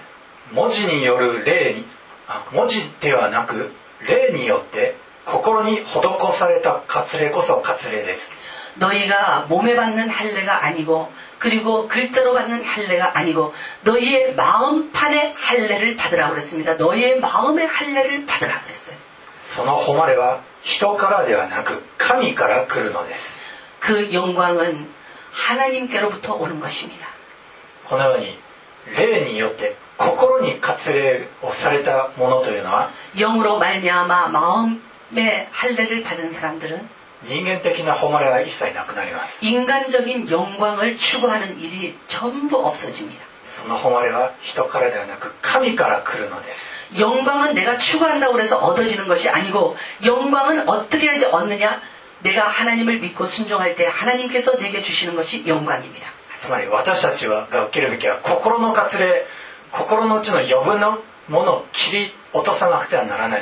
[0.51, 1.85] 文字による霊に
[2.27, 3.71] あ文字ではなく
[4.07, 4.95] 霊によって
[5.25, 8.33] 心に施された割礼こそ割礼です
[8.79, 16.73] 너희가 몸에 받는 할례가 아니고 그리고 글자로 받는 할례가 아니고 너희의 마음판의 할례를 받으라 그랬습니다.
[16.75, 18.97] 너희의 마음의 할례를 받으라 그랬어요.
[19.41, 23.39] その誉れは人からではなく神から来るのです
[23.79, 24.89] 그 영광은
[25.31, 27.07] 하나님께로부터 오는 것입니다.
[27.85, 28.37] このように
[28.97, 36.89] 霊によって心に割礼をされたものというのは 영으로 말미암아 마음의 할례를 받은 사람들은
[37.23, 43.23] 人間的な誉れは一切なくなります 인간적인 영광을 추구하는 일이 전부 없어집니다.
[43.47, 51.81] その誉れは人からではなく神から来るのです 영광은 내가 추구한다고 해서 얻어지는 것이 아니고 영광은 어떻게 하지 얻느냐?
[52.21, 56.11] 내가 하나님을 믿고 순종할 때 하나님께서 내게 주시는 것이 영광입니다.
[56.37, 59.25] つまり私たちはが受けるべきは心の割礼
[59.71, 63.41] 心の内の余分なものを切り落とさなくてはならない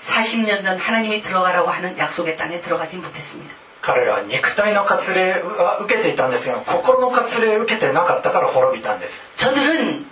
[0.00, 3.54] 40년 전 하나님이 들어가라고 하는 약속의 땅에 들어가지 못했습니다.
[3.82, 10.06] 彼らは肉体の割礼は受けていたんですが心の割礼を受けてなかったから滅びたんです 저들은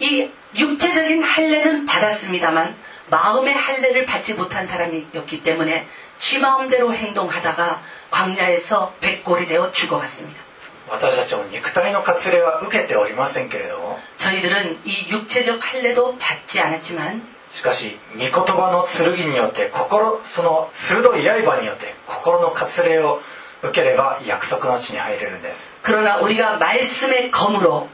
[0.00, 2.74] 이 육체적인 할례는 받았습니다만
[3.10, 5.86] 마음의 할례를 받지 못한 사람이었기 때문에
[6.18, 10.40] 지 마음대로 행동하다가 광야에서 백골이 되어 죽어갔습니다.
[10.88, 17.22] 私たちも肉体の割礼は受けておりませんけれども 저희들은 이 육체적 할례도 받지 않았지만
[17.56, 23.20] しかし御言葉の剣によって心その鋭い刃によって心の割礼を
[23.62, 27.88] 受ければ約束の地に入れるんです 그러나 우리가 말씀의 검으로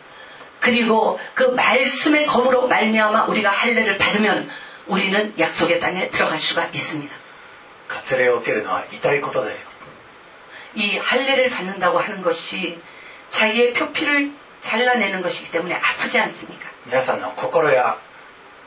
[0.60, 4.48] 그리고 그 말씀의 검으로 말미암아 우리가 할례를 받으면
[4.86, 7.14] 우리는 약속의 땅에 들어갈 수가 있습니다.
[7.88, 9.68] 割礼を受けるのは痛いことです
[10.74, 12.78] 이 할례를 받는다고 하는 것이
[13.30, 16.68] 자기의 표피를 잘라내는 것이기 때문에 아프지 않습니까?
[16.84, 18.08] 皆さんの心やえ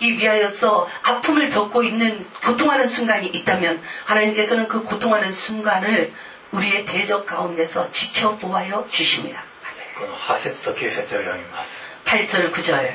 [0.00, 6.12] 위하여서 아픔을 겪고 있는 고통하는 순간이 있다면 하나님께서는 그 고통하는 순간을
[6.52, 9.44] 우리의 대적 가운데서 지켜보아여 주십니다.
[9.96, 12.90] この8節と9節を読みます 8절 9절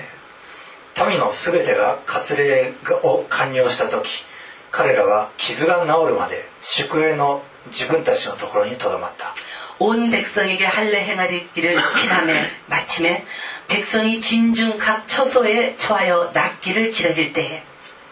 [1.07, 4.25] 民のすべてが割礼を完了した時
[4.69, 9.33] 彼らは傷が治るまで宿営の自分たちのところにとどまった
[9.79, 13.25] 온 백성에게 할례 행하리기를 피함에 마침에
[13.67, 17.63] 백성이 진중 각 처소에 처하여 낫기를 기다릴 때에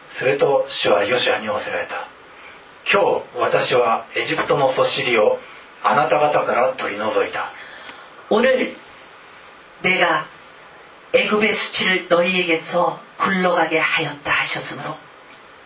[0.09, 2.07] すると主はヨシアに仰せられた
[2.91, 5.39] 今日私はエジプトのそしりを
[5.83, 7.51] あなた方から取り除いた
[8.29, 8.75] 오늘
[9.81, 10.25] 내가
[11.13, 14.97] 애굽의 수치를 너희에게서 굴러가게 하였다 하셨으므로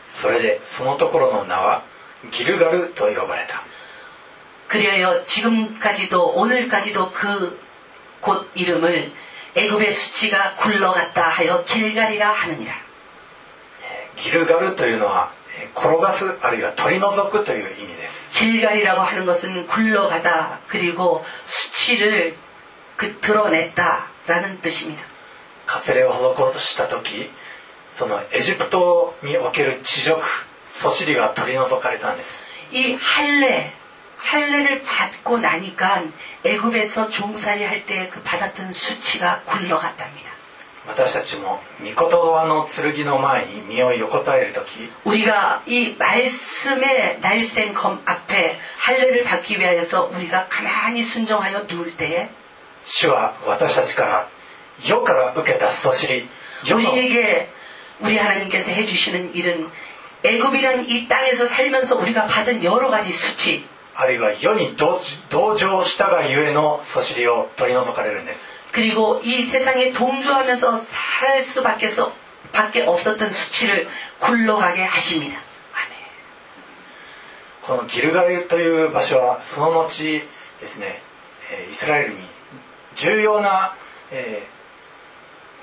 [0.10, 1.84] それでそのところの名は
[2.32, 3.64] ギルガルと呼ばれた
[4.68, 7.72] 그리하여 지금까지도 오늘까지도 그
[8.22, 9.12] 곳 이름을
[9.56, 12.74] 애굽의 수치가 굴러갔다 하여 길갈이라 하느니라
[14.16, 22.36] ギルガルというのはえー転がすあるいは取り除くという意味です 길갈이라고 하는 것은 굴러가다 그리고 수치를
[22.96, 25.04] 그 드러냈다라는 뜻입니다.
[25.66, 26.14] 割礼を
[26.54, 27.30] 施した時
[27.94, 30.22] そのエジプトにおける地辱
[30.70, 33.74] そしりが取り除かれたんです 이 할례
[34.26, 36.04] 할례를 받고 나니까
[36.44, 40.32] 애굽에서 종살이 할 때 그 받았던 수치가 굴러갔답니다.
[40.88, 52.30] 私たちも御言葉の剣の前に身を横たえる時 우리가 이 말씀의 날쌘 검 앞에 할례를 받기 위하여서 우리가 가만히 순종하여 누울 때에
[52.84, 54.28] 主は私たちから
[54.84, 56.28] 世から受けたそしり
[56.64, 57.50] 世の 우리에게
[58.00, 59.70] 우리 하나님께서 해주시는 일은
[60.24, 63.64] 애굽이란 이 땅에서 살면서 우리가 받은 여러 가지 수치
[63.96, 72.14] あるいは世に同同情したがゆえのそしりを取り除かれるんです 그리고 이 세상에 동조하면서 살 수밖에서
[72.54, 73.88] 밖에 없었던 수치를
[74.20, 75.40] 굴러가게 하십니다.
[75.74, 75.98] 아멘.
[77.64, 81.02] このギルガルという場所はその後ですね
[81.52, 82.20] えーイスラエルに
[82.96, 83.76] 重要な、
[84.12, 84.55] えー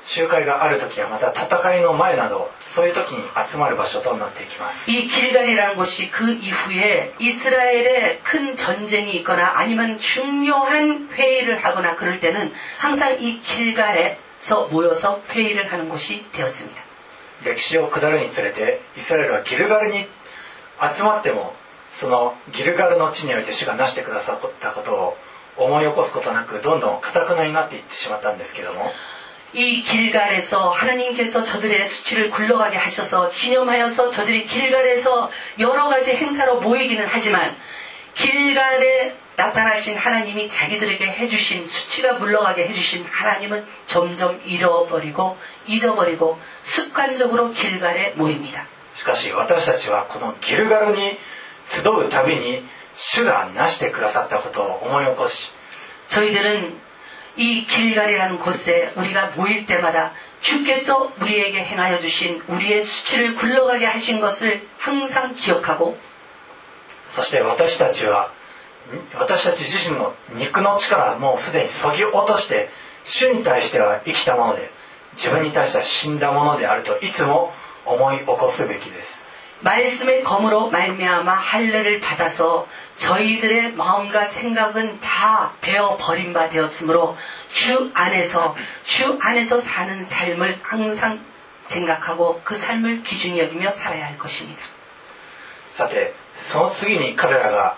[0.05, 12.21] 集会がある時はまた戦いの前などそういう時に集まる場所となっていきます 이 길갈이라는 곳이 그 이후에 이스라엘에 큰 전쟁이 있거나 아니면 중요한 회의를 하거나 그럴
[12.21, 16.89] 때는 항상 이 길갈에서 모여서 회의를 하는 곳이 되었습니다.
[17.45, 20.07] 歴史を下るにつれてイスラエルはギルガルに
[20.97, 21.53] 集まっても
[21.93, 25.16] そのギルガルの地において主が成してくださったことを
[25.57, 28.91] 思い起こすことなくどんどんかたくなになっていってしまったんですけども
[29.55, 37.57] 이 길갈에서 하나님께서 저들의 수치를 굴러가게 하셔서 기념하여서 저들이 길갈에서 여러 가지 행사로 모이기는 하지만
[38.14, 48.66] 길갈에 나타나신 하나님이 자기들에게 해주신 수치가 물러가게 해주신 하나님은 점점 잃어버리고 잊어버리고 습관적으로 길갈에 모입니다.
[48.99, 51.16] しかし私たちはこのギルガルに
[51.69, 52.64] 集うたびに
[52.97, 55.53] 主が成してくださったことを思い起こし
[56.09, 56.82] 저희들은
[57.37, 64.66] 이 길갈이라는 곳에 우리가 모일 때마다 주께서 우리에게 행하여 주신 우리의 수치를 굴러가게 하신 것을
[64.79, 65.97] 항상 기억하고
[67.11, 68.31] そして私たちは
[68.93, 72.71] ん私たち自身の肉の力はもうすでにそぎ落として
[73.05, 74.71] 主に対しては生きたもので
[75.12, 77.53] 自分に対しては死んだものであるといつも
[77.85, 79.27] 思い起こすべきです
[79.61, 82.66] 말씀의 검으로 말미암아 할례를 받아서
[82.97, 87.16] 저희들의 마음과 생각은 다 베어 버린 바 되었으므로
[87.51, 91.21] 주 안에서 주 안에서 사는 삶을 항상
[91.66, 94.61] 생각하고 그 삶을 기준히 여기며 살아야 할 것입니다.
[95.75, 97.77] さてその次に彼らが、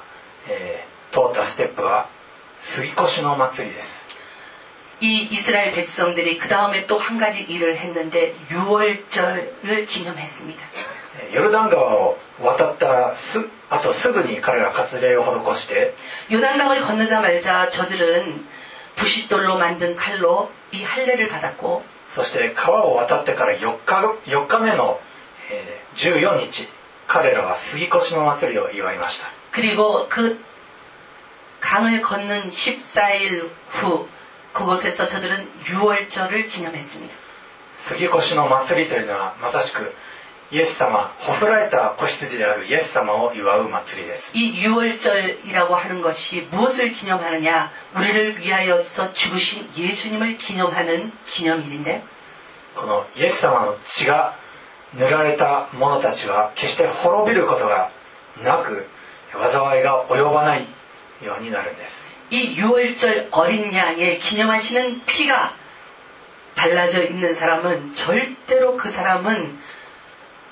[0.49, 2.09] えー通ったステップは
[2.61, 4.07] 杉越の祭りです
[5.01, 10.63] 이 이스라엘 백성들이 그 다음에 또 한 가지 일을 했는데 6월절을 기념했습니다.
[11.19, 15.95] えヨルダン川を渡ったすあとすぐに彼ら割礼を施して
[16.31, 18.47] 요단강을 건너자마자 저들은
[18.97, 25.01] 부싯돌로 만든 칼로 이 할례를 받았고 そして川を渡ってから4日4日目の、
[25.53, 26.69] えー14日
[27.09, 30.41] 彼らは杉越の祭りを祝いました 그리고 그
[31.61, 34.09] 강을 건넌 14일 후
[34.53, 37.15] 그곳에서 저들은 6월절을 기념했습니다.
[37.75, 39.95] 杉越の祭りというのはまさしく
[40.53, 47.71] イエス様ほふられた子羊であるイエス様を祝う祭りです 이 6월절이라고 하는 것이 무엇을 기념하느냐?
[47.97, 52.03] 우리를 위하여서 죽으신 예수님을 기념하는 기념일인데
[52.75, 54.37] このイエス様の血が
[54.95, 57.93] 塗られた者たちは決して滅びることが
[58.43, 58.89] なく
[59.33, 60.67] 災いが及ばない
[61.23, 65.55] ようになるんです 이 6월절 어린 양의 기념하시는 피가
[66.57, 69.59] 발라져 있는 사람은 절대로 그 사람은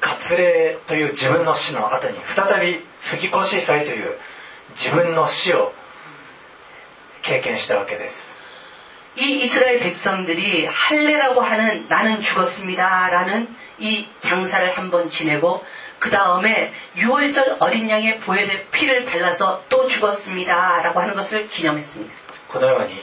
[0.00, 4.16] 割礼という自分の死の後に再び杉越祭という
[4.70, 5.72] 自分の死を
[7.22, 8.32] 経験したわけです
[9.16, 13.48] 이 이스라엘 백성들이 할례라고 하는 나는 죽었습니다라는
[13.80, 15.64] 이 장사를 한번 지내고
[15.98, 22.14] 그 다음에 6월절 어린 양의 보혈의 피를 발라서 또 죽었습니다라고 하는 것을 기념했습니다.
[22.48, 22.94] このように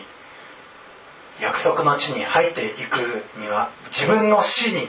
[1.41, 4.87] 約束の地に入っていくには自分の死に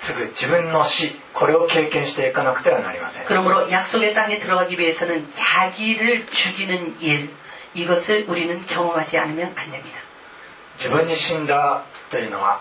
[0.00, 7.30] 次ぐ自分の死これを経験していかなくてはなりません 그러므로 약속의 땅에 들어가기 위해서는 자기를 죽이는 일
[7.74, 9.98] 이것을 우리는 경험하지 않으면 안 됩니다.
[10.76, 12.60] 自分に死んだというのは、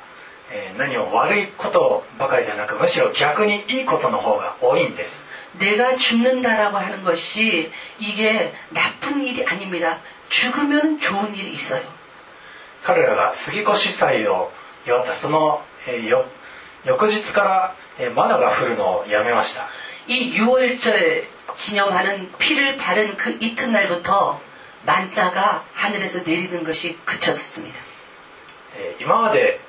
[0.52, 5.28] えー何も悪いことばかりではなくむしろ逆にいいことの方が多いんです
[5.60, 10.00] 내가 죽는다라고 하는 것이 이게 나쁜 일이 아닙니다.
[10.30, 11.82] 죽으면 좋은 일이 있어요.
[12.84, 14.52] 彼らが杉越祭を
[14.88, 16.26] 祝ったその、えーよ
[16.88, 19.68] 翌日から、えーマナが降るのをやめました
[20.08, 21.26] 이 6월절
[21.58, 24.42] 기념하는 피를 바른 그 이튿날부터
[24.86, 27.78] 만나가 하늘에서 내리는 것이 그쳐졌습니다.
[28.76, 29.60] えー今まで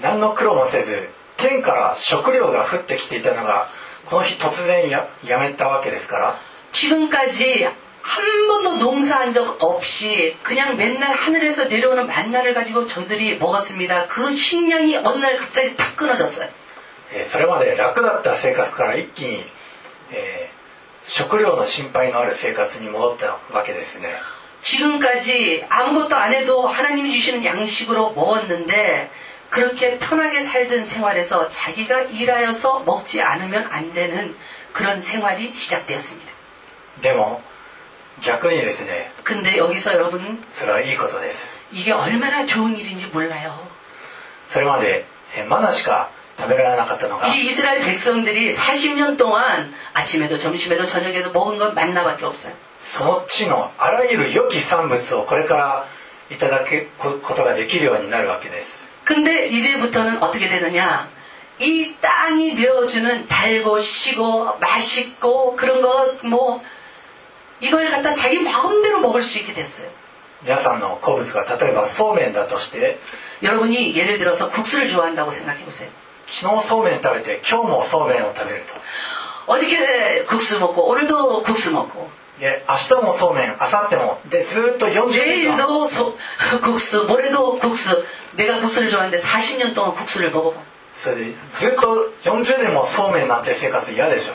[0.00, 3.68] 何の苦労もせず天から食料が降ってきていたのが
[4.04, 6.40] この日突然ややめたわけですから
[6.72, 7.68] 지금까지
[8.02, 14.06] 한 번도 농사한 적 없이 그냥 맨날 하늘에서 내려오는 만나를 가지고 저들이 먹었습니다.
[14.06, 16.48] 그 식량이 어느 날 갑자기 탁 끊어졌어요.
[17.12, 19.44] えーそれまで楽だった生活から一気に、
[20.12, 20.56] えー
[21.08, 24.18] 食料の心配のある生活に戻ったわけですね
[24.62, 29.08] 지금까지 아무것도 안 해도 하나님이 주시는 양식으로 먹었는데
[29.50, 34.34] 그렇게 편하게 살던 생활에서 자기가 일하여서 먹지 않으면 안 되는
[34.72, 36.32] 그런 생활이 시작되었습니다.
[37.02, 37.40] でも
[38.22, 43.52] 逆にですね 근데 여기서 여러분 それはいいことです 이게 얼마나 좋은 일인지 몰라요.
[44.48, 45.04] それまで、
[45.36, 52.52] えーマナしか食べられなかったのが 이 이스라엘 백성들이 40년 동안 아침에도 점심에도 저녁에도 먹은 건 만나밖에 없어요.
[52.80, 55.86] その地のあらゆる良き産物をこれから
[56.30, 61.08] いただくことができるようになるわけです 근데 이제부터는 어떻게 되느냐?
[61.58, 66.62] 이 땅이 내어주는 달고 시고 맛있고 그런 거 뭐
[67.60, 69.88] 이걸 갖다 자기 마음대로 먹을 수 있게 됐어요.
[70.44, 72.98] 皆さんの好物が例えばそうめんだとして
[73.42, 75.88] 여러분이 예를 들어서 국수를 좋아한다고 생각해 보세요.
[76.28, 78.74] 昨日そうめん食べて今日もそうめんを食べると
[79.46, 86.14] 어저께 국수 먹고 오늘도 국수 먹고 で明日もそうめん明後日もでずーっと40年間 내일도 소-
[86.62, 88.04] 국수 모레도 국수
[88.34, 90.60] 내가 국수를 좋아하는데 40년 동안 국수를 먹어봐.
[91.02, 94.34] それでずっと40年もそうめんなんて生活嫌でしょ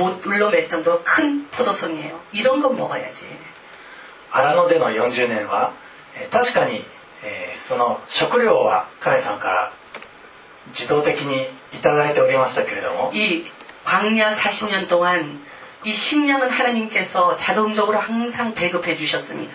[0.00, 2.20] 못 울러맬 정도로 큰 포도송이에요.
[2.32, 3.26] 이런 건 먹어야지.
[4.30, 5.72] 荒野での40年は
[6.16, 6.84] えー確かに
[7.22, 9.72] えーその食料は神様から
[10.68, 13.46] 自動的にいただいておりましたけれども 이
[13.84, 15.40] 광야 40년 동안
[15.84, 19.54] 이 식량은 하나님께서 자동적으로 항상 배급해 주셨습니다.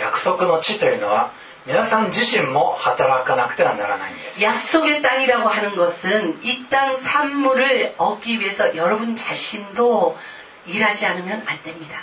[0.00, 1.32] 約束の地というのは
[1.66, 10.18] 皆さん自身も働かなくてはならないんです 약속의 땅이라고 하는 것은 이 땅 산물을 얻기 위해서 여러분 자신도
[10.66, 12.00] 일하지 않으면 안 됩니다.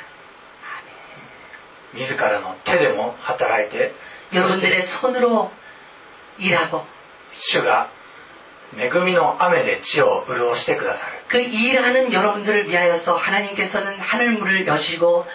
[1.94, 3.94] 自らの手でも働いて
[4.34, 5.52] 여러분들의 손으로
[6.38, 6.86] 일하고
[7.34, 7.90] 主が
[8.78, 15.26] 恵みの雨で地を潤してくださる 그 일하는 여러분들을 위하여서 하나님께서는 하늘문을 여시고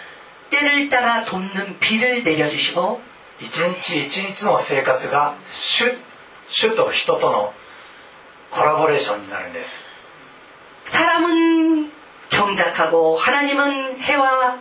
[0.49, 3.01] 때를 따라 돕는 비를 내려주시고
[3.39, 5.85] 一日一日の生活が主
[6.47, 7.53] 主と人との
[8.51, 9.83] コラボレーションになるんです
[10.85, 11.91] 사람은
[12.29, 14.59] 경작하고 하나님은 해와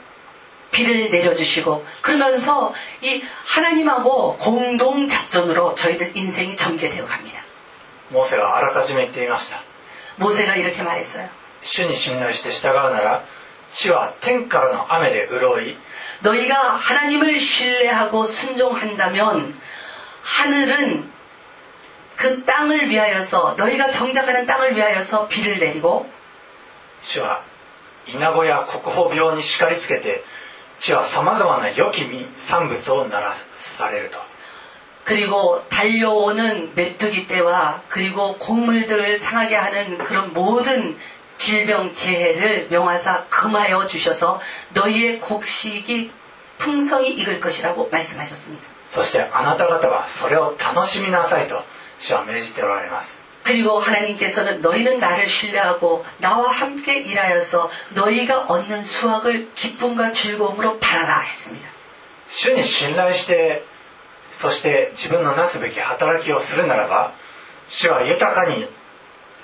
[0.70, 7.40] 비를 내려주시고 그러면서 이 하나님하고 공동 작전으로 저희들 인생이 전개되어 갑니다.
[8.10, 9.62] モーセはあらかじめ言っていました
[10.16, 11.28] 모세가 이렇게 말했어요.
[11.62, 13.24] 主に信頼して従うなら
[13.72, 15.76] 地は天からの雨で潤い
[16.22, 19.54] 너희가 하나님을 신뢰하고 순종한다면
[20.22, 21.10] 하늘은
[22.16, 26.08] 그 땅을 위하여서 너희가 경작하는 땅을 위하여서 비를 내리고
[27.02, 27.44] 主は
[28.06, 30.22] 稲子や国宝病に叱りつけて
[30.78, 34.18] 地はさまざまな良き実産物をならされると
[35.04, 40.96] 그리고 달려오는 메뚜기 떼와 그리고 곡물들을 상하게 하는 그런 모든
[41.38, 44.40] 질병 재해를 명하사 금하여 주셔서
[44.72, 46.12] 너희의 곡식이
[46.58, 48.64] 풍성히 익을 것이라고 말씀하셨습니다.
[48.88, 51.62] そしてあなた方はそれを楽しみなさいと
[51.98, 61.68] 主は命じておられます 그리고 하나님께서는 너희는 나를 신뢰하고 나와 함께 일하여서 너희가 얻는 수확을 기쁨과 즐거움으로 바라라 했습니다.
[62.30, 63.64] 主に信頼して
[64.32, 67.12] そして自分のなすべき働きをするならば
[67.68, 68.66] 主は豊かに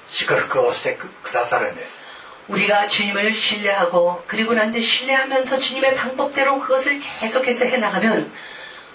[0.08, 2.02] 祝福をしてくくださるんです
[2.48, 8.32] 우리가 주님을 신뢰하고 그리고 난데 신뢰하면서 주님의 방법대로 그것을 계속해서 해나가면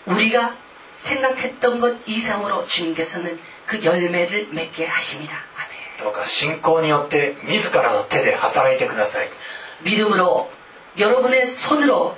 [0.08, 0.56] 우리가
[0.98, 5.38] 생각했던 것 이상으로 주님께서는 그 열매를 맺게 하십니다.
[5.56, 5.98] 아멘.
[6.00, 9.30] どうか信仰によって自らの手で働いてください
[9.84, 10.52] 믿음으로
[11.00, 12.18] 여러분의 손으로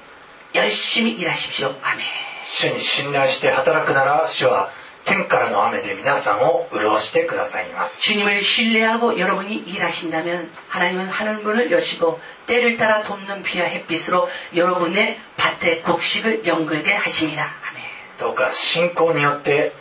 [0.56, 1.76] 열심히 일하십시오.
[1.84, 2.06] 아멘.
[2.46, 4.72] 主に信頼して働くなら主は
[5.06, 15.82] 天からの雨で皆さんを潤してくださいます 주님을 신뢰하고 여러분이 일하신다면 하나님은 하늘문을 여시고 때를 따라 돕는 비와 햇빛으로 여러분의 밭에
[15.82, 17.56] 곡식을 연글게 하십니다.
[17.70, 17.84] 아멘.
[18.20, 19.74] どうか信仰によって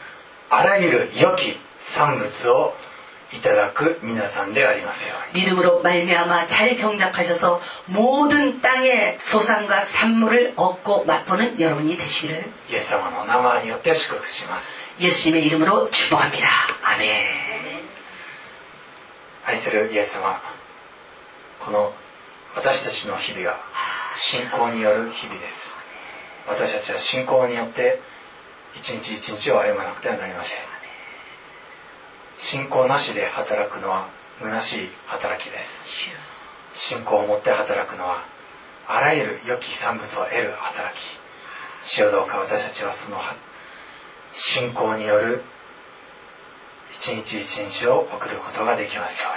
[0.51, 2.75] あらゆる良き産物を
[3.33, 15.45] いただく皆さんでありますように 믿음으로 말미암아 잘 경작하셔서 모든 땅의 소산과 산물을 얻고 맛보는 여러분이 되시기를 イエス様のお名前によって祝福します 예수님의
[15.47, 16.49] 이름으로 축복합니다.
[16.83, 17.47] 아멘.
[19.45, 20.41] 愛するイエス様
[21.61, 21.93] この
[22.55, 23.57] 私たちの日々が
[24.15, 25.77] 信仰による日々です
[26.49, 28.01] 私たちは信仰によって
[28.75, 30.70] 一日一日を歩まなくてはなりません
[32.42, 34.08] 信仰なしで働くのは
[34.42, 35.84] 虚しい働きです。
[36.74, 38.24] 信仰を持って働くのは
[38.88, 41.02] あらゆる良き産物を得る働き。
[41.84, 43.18] 主よどうか私たちはその
[44.34, 45.44] 信仰による
[46.96, 49.30] 一日一日を送ることができますよ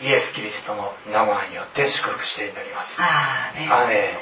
[0.00, 0.08] うに。
[0.10, 3.00] イエス・キリストの名前によって祝福して祈ります.
[3.70, 4.14] アーメ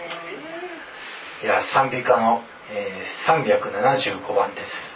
[1.43, 1.43] ン。
[1.43, 3.21] では賛美歌の、えー
[4.21, 4.90] 375番です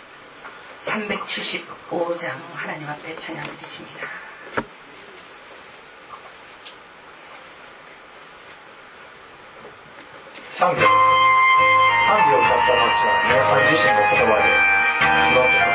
[0.83, 4.07] 375장 하나님 앞에 찬양 드리십니다.
[10.59, 10.81] 3秒3
[12.27, 15.72] 秒歌った後は皆さん自身の言葉で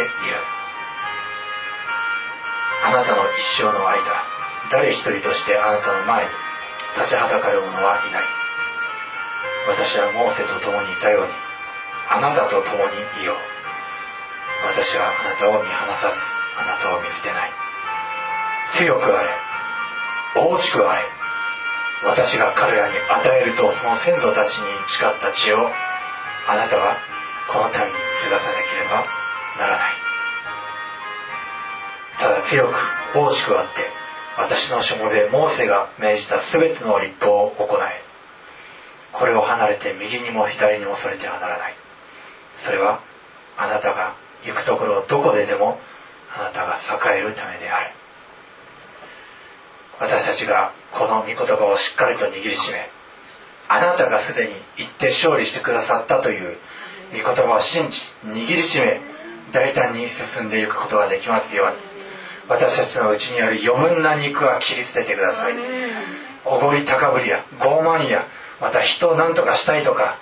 [0.00, 0.40] 与えている
[2.84, 4.00] あなたの一生の間
[4.70, 6.30] 誰一人としてあなたの前に
[6.96, 8.24] 立ちはだかる者はいない。
[9.68, 11.32] 私はモーセと共にいたように
[12.08, 13.36] あなたと共にいよう。
[14.74, 16.18] 私はあなたを見放さず
[16.58, 17.52] あなたを見捨てない。
[18.70, 19.28] 強くあれ
[20.34, 21.02] 大しくあれ
[22.06, 25.68] 私が彼らに与えるとその先祖たちに誓った血を
[26.46, 26.96] あなたは
[27.50, 29.04] この民に継がさなければ
[29.58, 29.94] ならない。
[32.18, 32.74] ただ強く
[33.16, 33.88] 大しくあって
[34.36, 38.02] 私の書もでモーセが命じた全ての立法を行え。
[39.12, 41.74] これを離れて右にも左にもそれてはならない。
[42.58, 43.00] それは
[43.56, 45.78] あなたが行くところどこででも
[46.34, 47.90] あなたが栄えるためである。
[49.98, 52.88] 私たちがこの御言葉をしっかりと握りしめ
[53.68, 56.56] あなたがすでに行って勝利してくださったという
[57.12, 59.00] 御言葉を信じ握りしめ
[59.52, 61.76] 大胆に進んでいくことができますように。
[62.48, 65.54] 私たちのうちにある余分な肉は切り捨ててください。
[66.44, 68.26] おごり高ぶりや傲慢や
[68.60, 70.18] また人を何とかしたいとか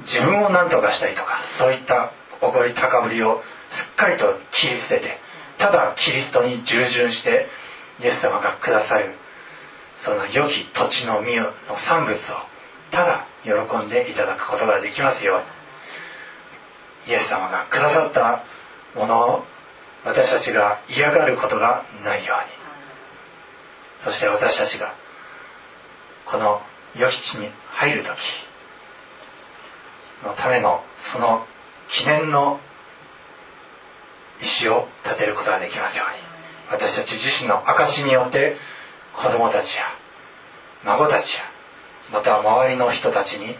[0.00, 5.18] 自分を何とかしたいとかそういったおごり高ぶりをすっかりと切り捨てて
[5.58, 7.48] ただキリストに従順して
[8.00, 9.14] イエス様がくださる
[10.00, 12.36] その良き土地の実の産物を
[12.90, 15.44] ただ喜んでいただくことができますように
[17.08, 18.44] イエス様がくださった
[18.94, 19.44] ものを
[20.04, 22.58] 私たちが嫌がることがないように。
[24.04, 24.94] そして私たちが
[26.26, 26.62] この
[26.94, 28.08] 良き地に入る時
[30.22, 31.46] のためのその
[31.88, 32.60] 記念の
[34.40, 36.28] 石を立てることができますように。
[36.70, 38.56] 私たち自身の証によって
[39.14, 39.84] 子供たちや
[40.84, 41.44] 孫たちや
[42.12, 43.56] また周りの人たちに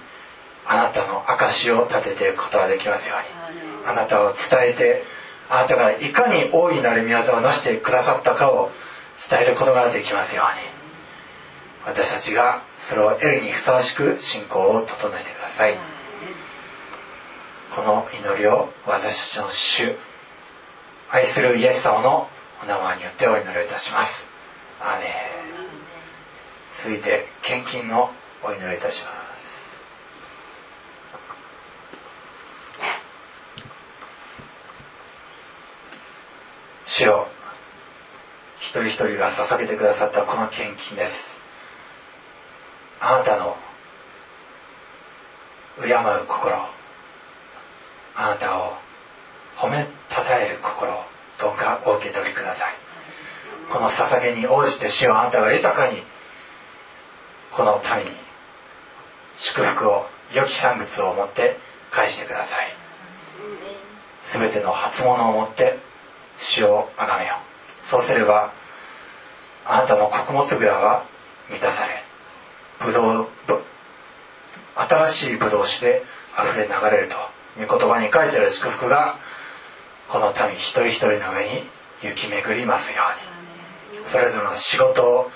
[0.68, 3.86] あなたの証を立てていくことができますように。
[3.86, 5.02] あなたを伝えて
[5.48, 8.70] あなたがいかに大いなる御業をなしてくださったかを
[9.30, 10.78] 伝えることができますように。
[11.86, 15.78] 私たちがそれを得るにふさわしく信仰を整えてください。
[17.74, 19.96] この祈りを私たちの主
[21.10, 22.28] 愛するイエス様の
[22.62, 24.28] お名前によってお祈りをいたします。
[24.80, 25.38] アーメン。
[26.74, 28.10] 続いて献金の
[28.44, 29.17] お祈りをいたします
[36.88, 37.28] 主よ
[38.60, 41.38] 一人一人が捧げてくださったこの献金です。
[42.98, 43.56] あなたの
[45.82, 46.56] 敬う心
[48.16, 48.72] あなたを
[49.58, 50.90] 褒めたたえる心
[51.38, 52.74] どうかお受け取りください。
[53.70, 56.02] この捧げに応じて主をあなたが豊かに
[57.52, 58.16] この民に
[59.36, 61.58] 祝福を良き産物を持って
[61.90, 62.74] 返してください。
[64.32, 65.86] 全ての初物を持って
[66.38, 67.36] 主をあがめよ。
[67.84, 68.52] そうすれば
[69.64, 71.04] あなたの穀物蔵は
[71.50, 72.02] 満たされ
[72.80, 73.28] ブドウ
[74.74, 76.02] 新しいブドウ酒で
[76.38, 77.16] 溢れ流れると
[77.58, 79.18] 御言葉に書いてある祝福が
[80.08, 81.68] この民一人一人の上に
[82.02, 83.02] 行き巡りますよ
[83.92, 84.06] うに。
[84.06, 85.30] それぞれの仕事を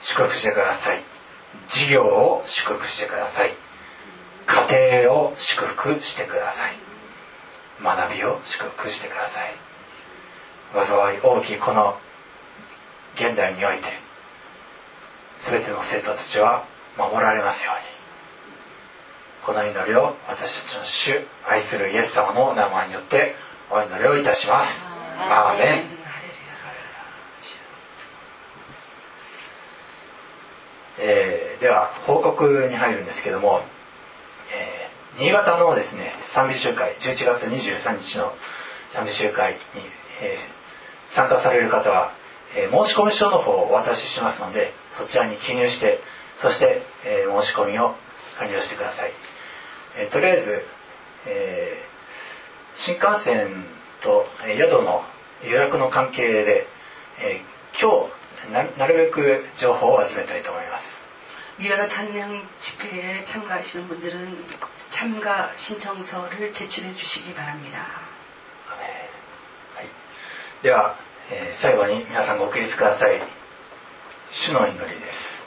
[0.00, 1.04] 祝福してください。
[1.68, 3.52] 事業を祝福してください。
[4.46, 6.76] 家庭を祝福してください。
[7.82, 9.67] 学びを祝福してください。
[10.72, 11.98] 災い大きいこの
[13.14, 13.88] 現代において
[15.40, 16.64] 全ての生徒たちは
[16.96, 17.98] 守られますように。
[19.48, 23.34] この祈りを私たちの主愛するイエス様の名前によって
[23.70, 24.86] お祈りをいたします。
[25.16, 25.98] アーメン。
[31.00, 33.62] えー、では報告に入るんですけども、
[34.52, 38.34] えー、新潟のですね賛美集会11月23日の
[38.92, 39.58] 賛美集会に、
[40.20, 40.57] えー、
[41.07, 42.11] 参加される方は、
[42.55, 45.99] え申し込み書の方をお渡ししますのでそちらに記入して
[46.41, 47.95] そして、え申し込みを
[48.39, 49.11] 完了してください、
[49.97, 50.65] えとりあえず、
[51.25, 51.83] え
[52.75, 53.65] 新幹線
[54.01, 55.03] と宿の
[55.43, 56.67] 予約の関係で、
[57.19, 57.41] え
[57.79, 61.03] 今日ななるべく情報を集めたいと思います。
[61.59, 64.45] 니가다 찬양 집회에 참가하시는 분들은
[64.89, 68.01] 참가 신청서를 제출해 주시기 바랍니다.
[68.67, 69.06] はい、
[70.62, 70.96] では、
[71.30, 73.22] えー最後に皆さんご起立ください。
[74.30, 75.44] 主の祈りです。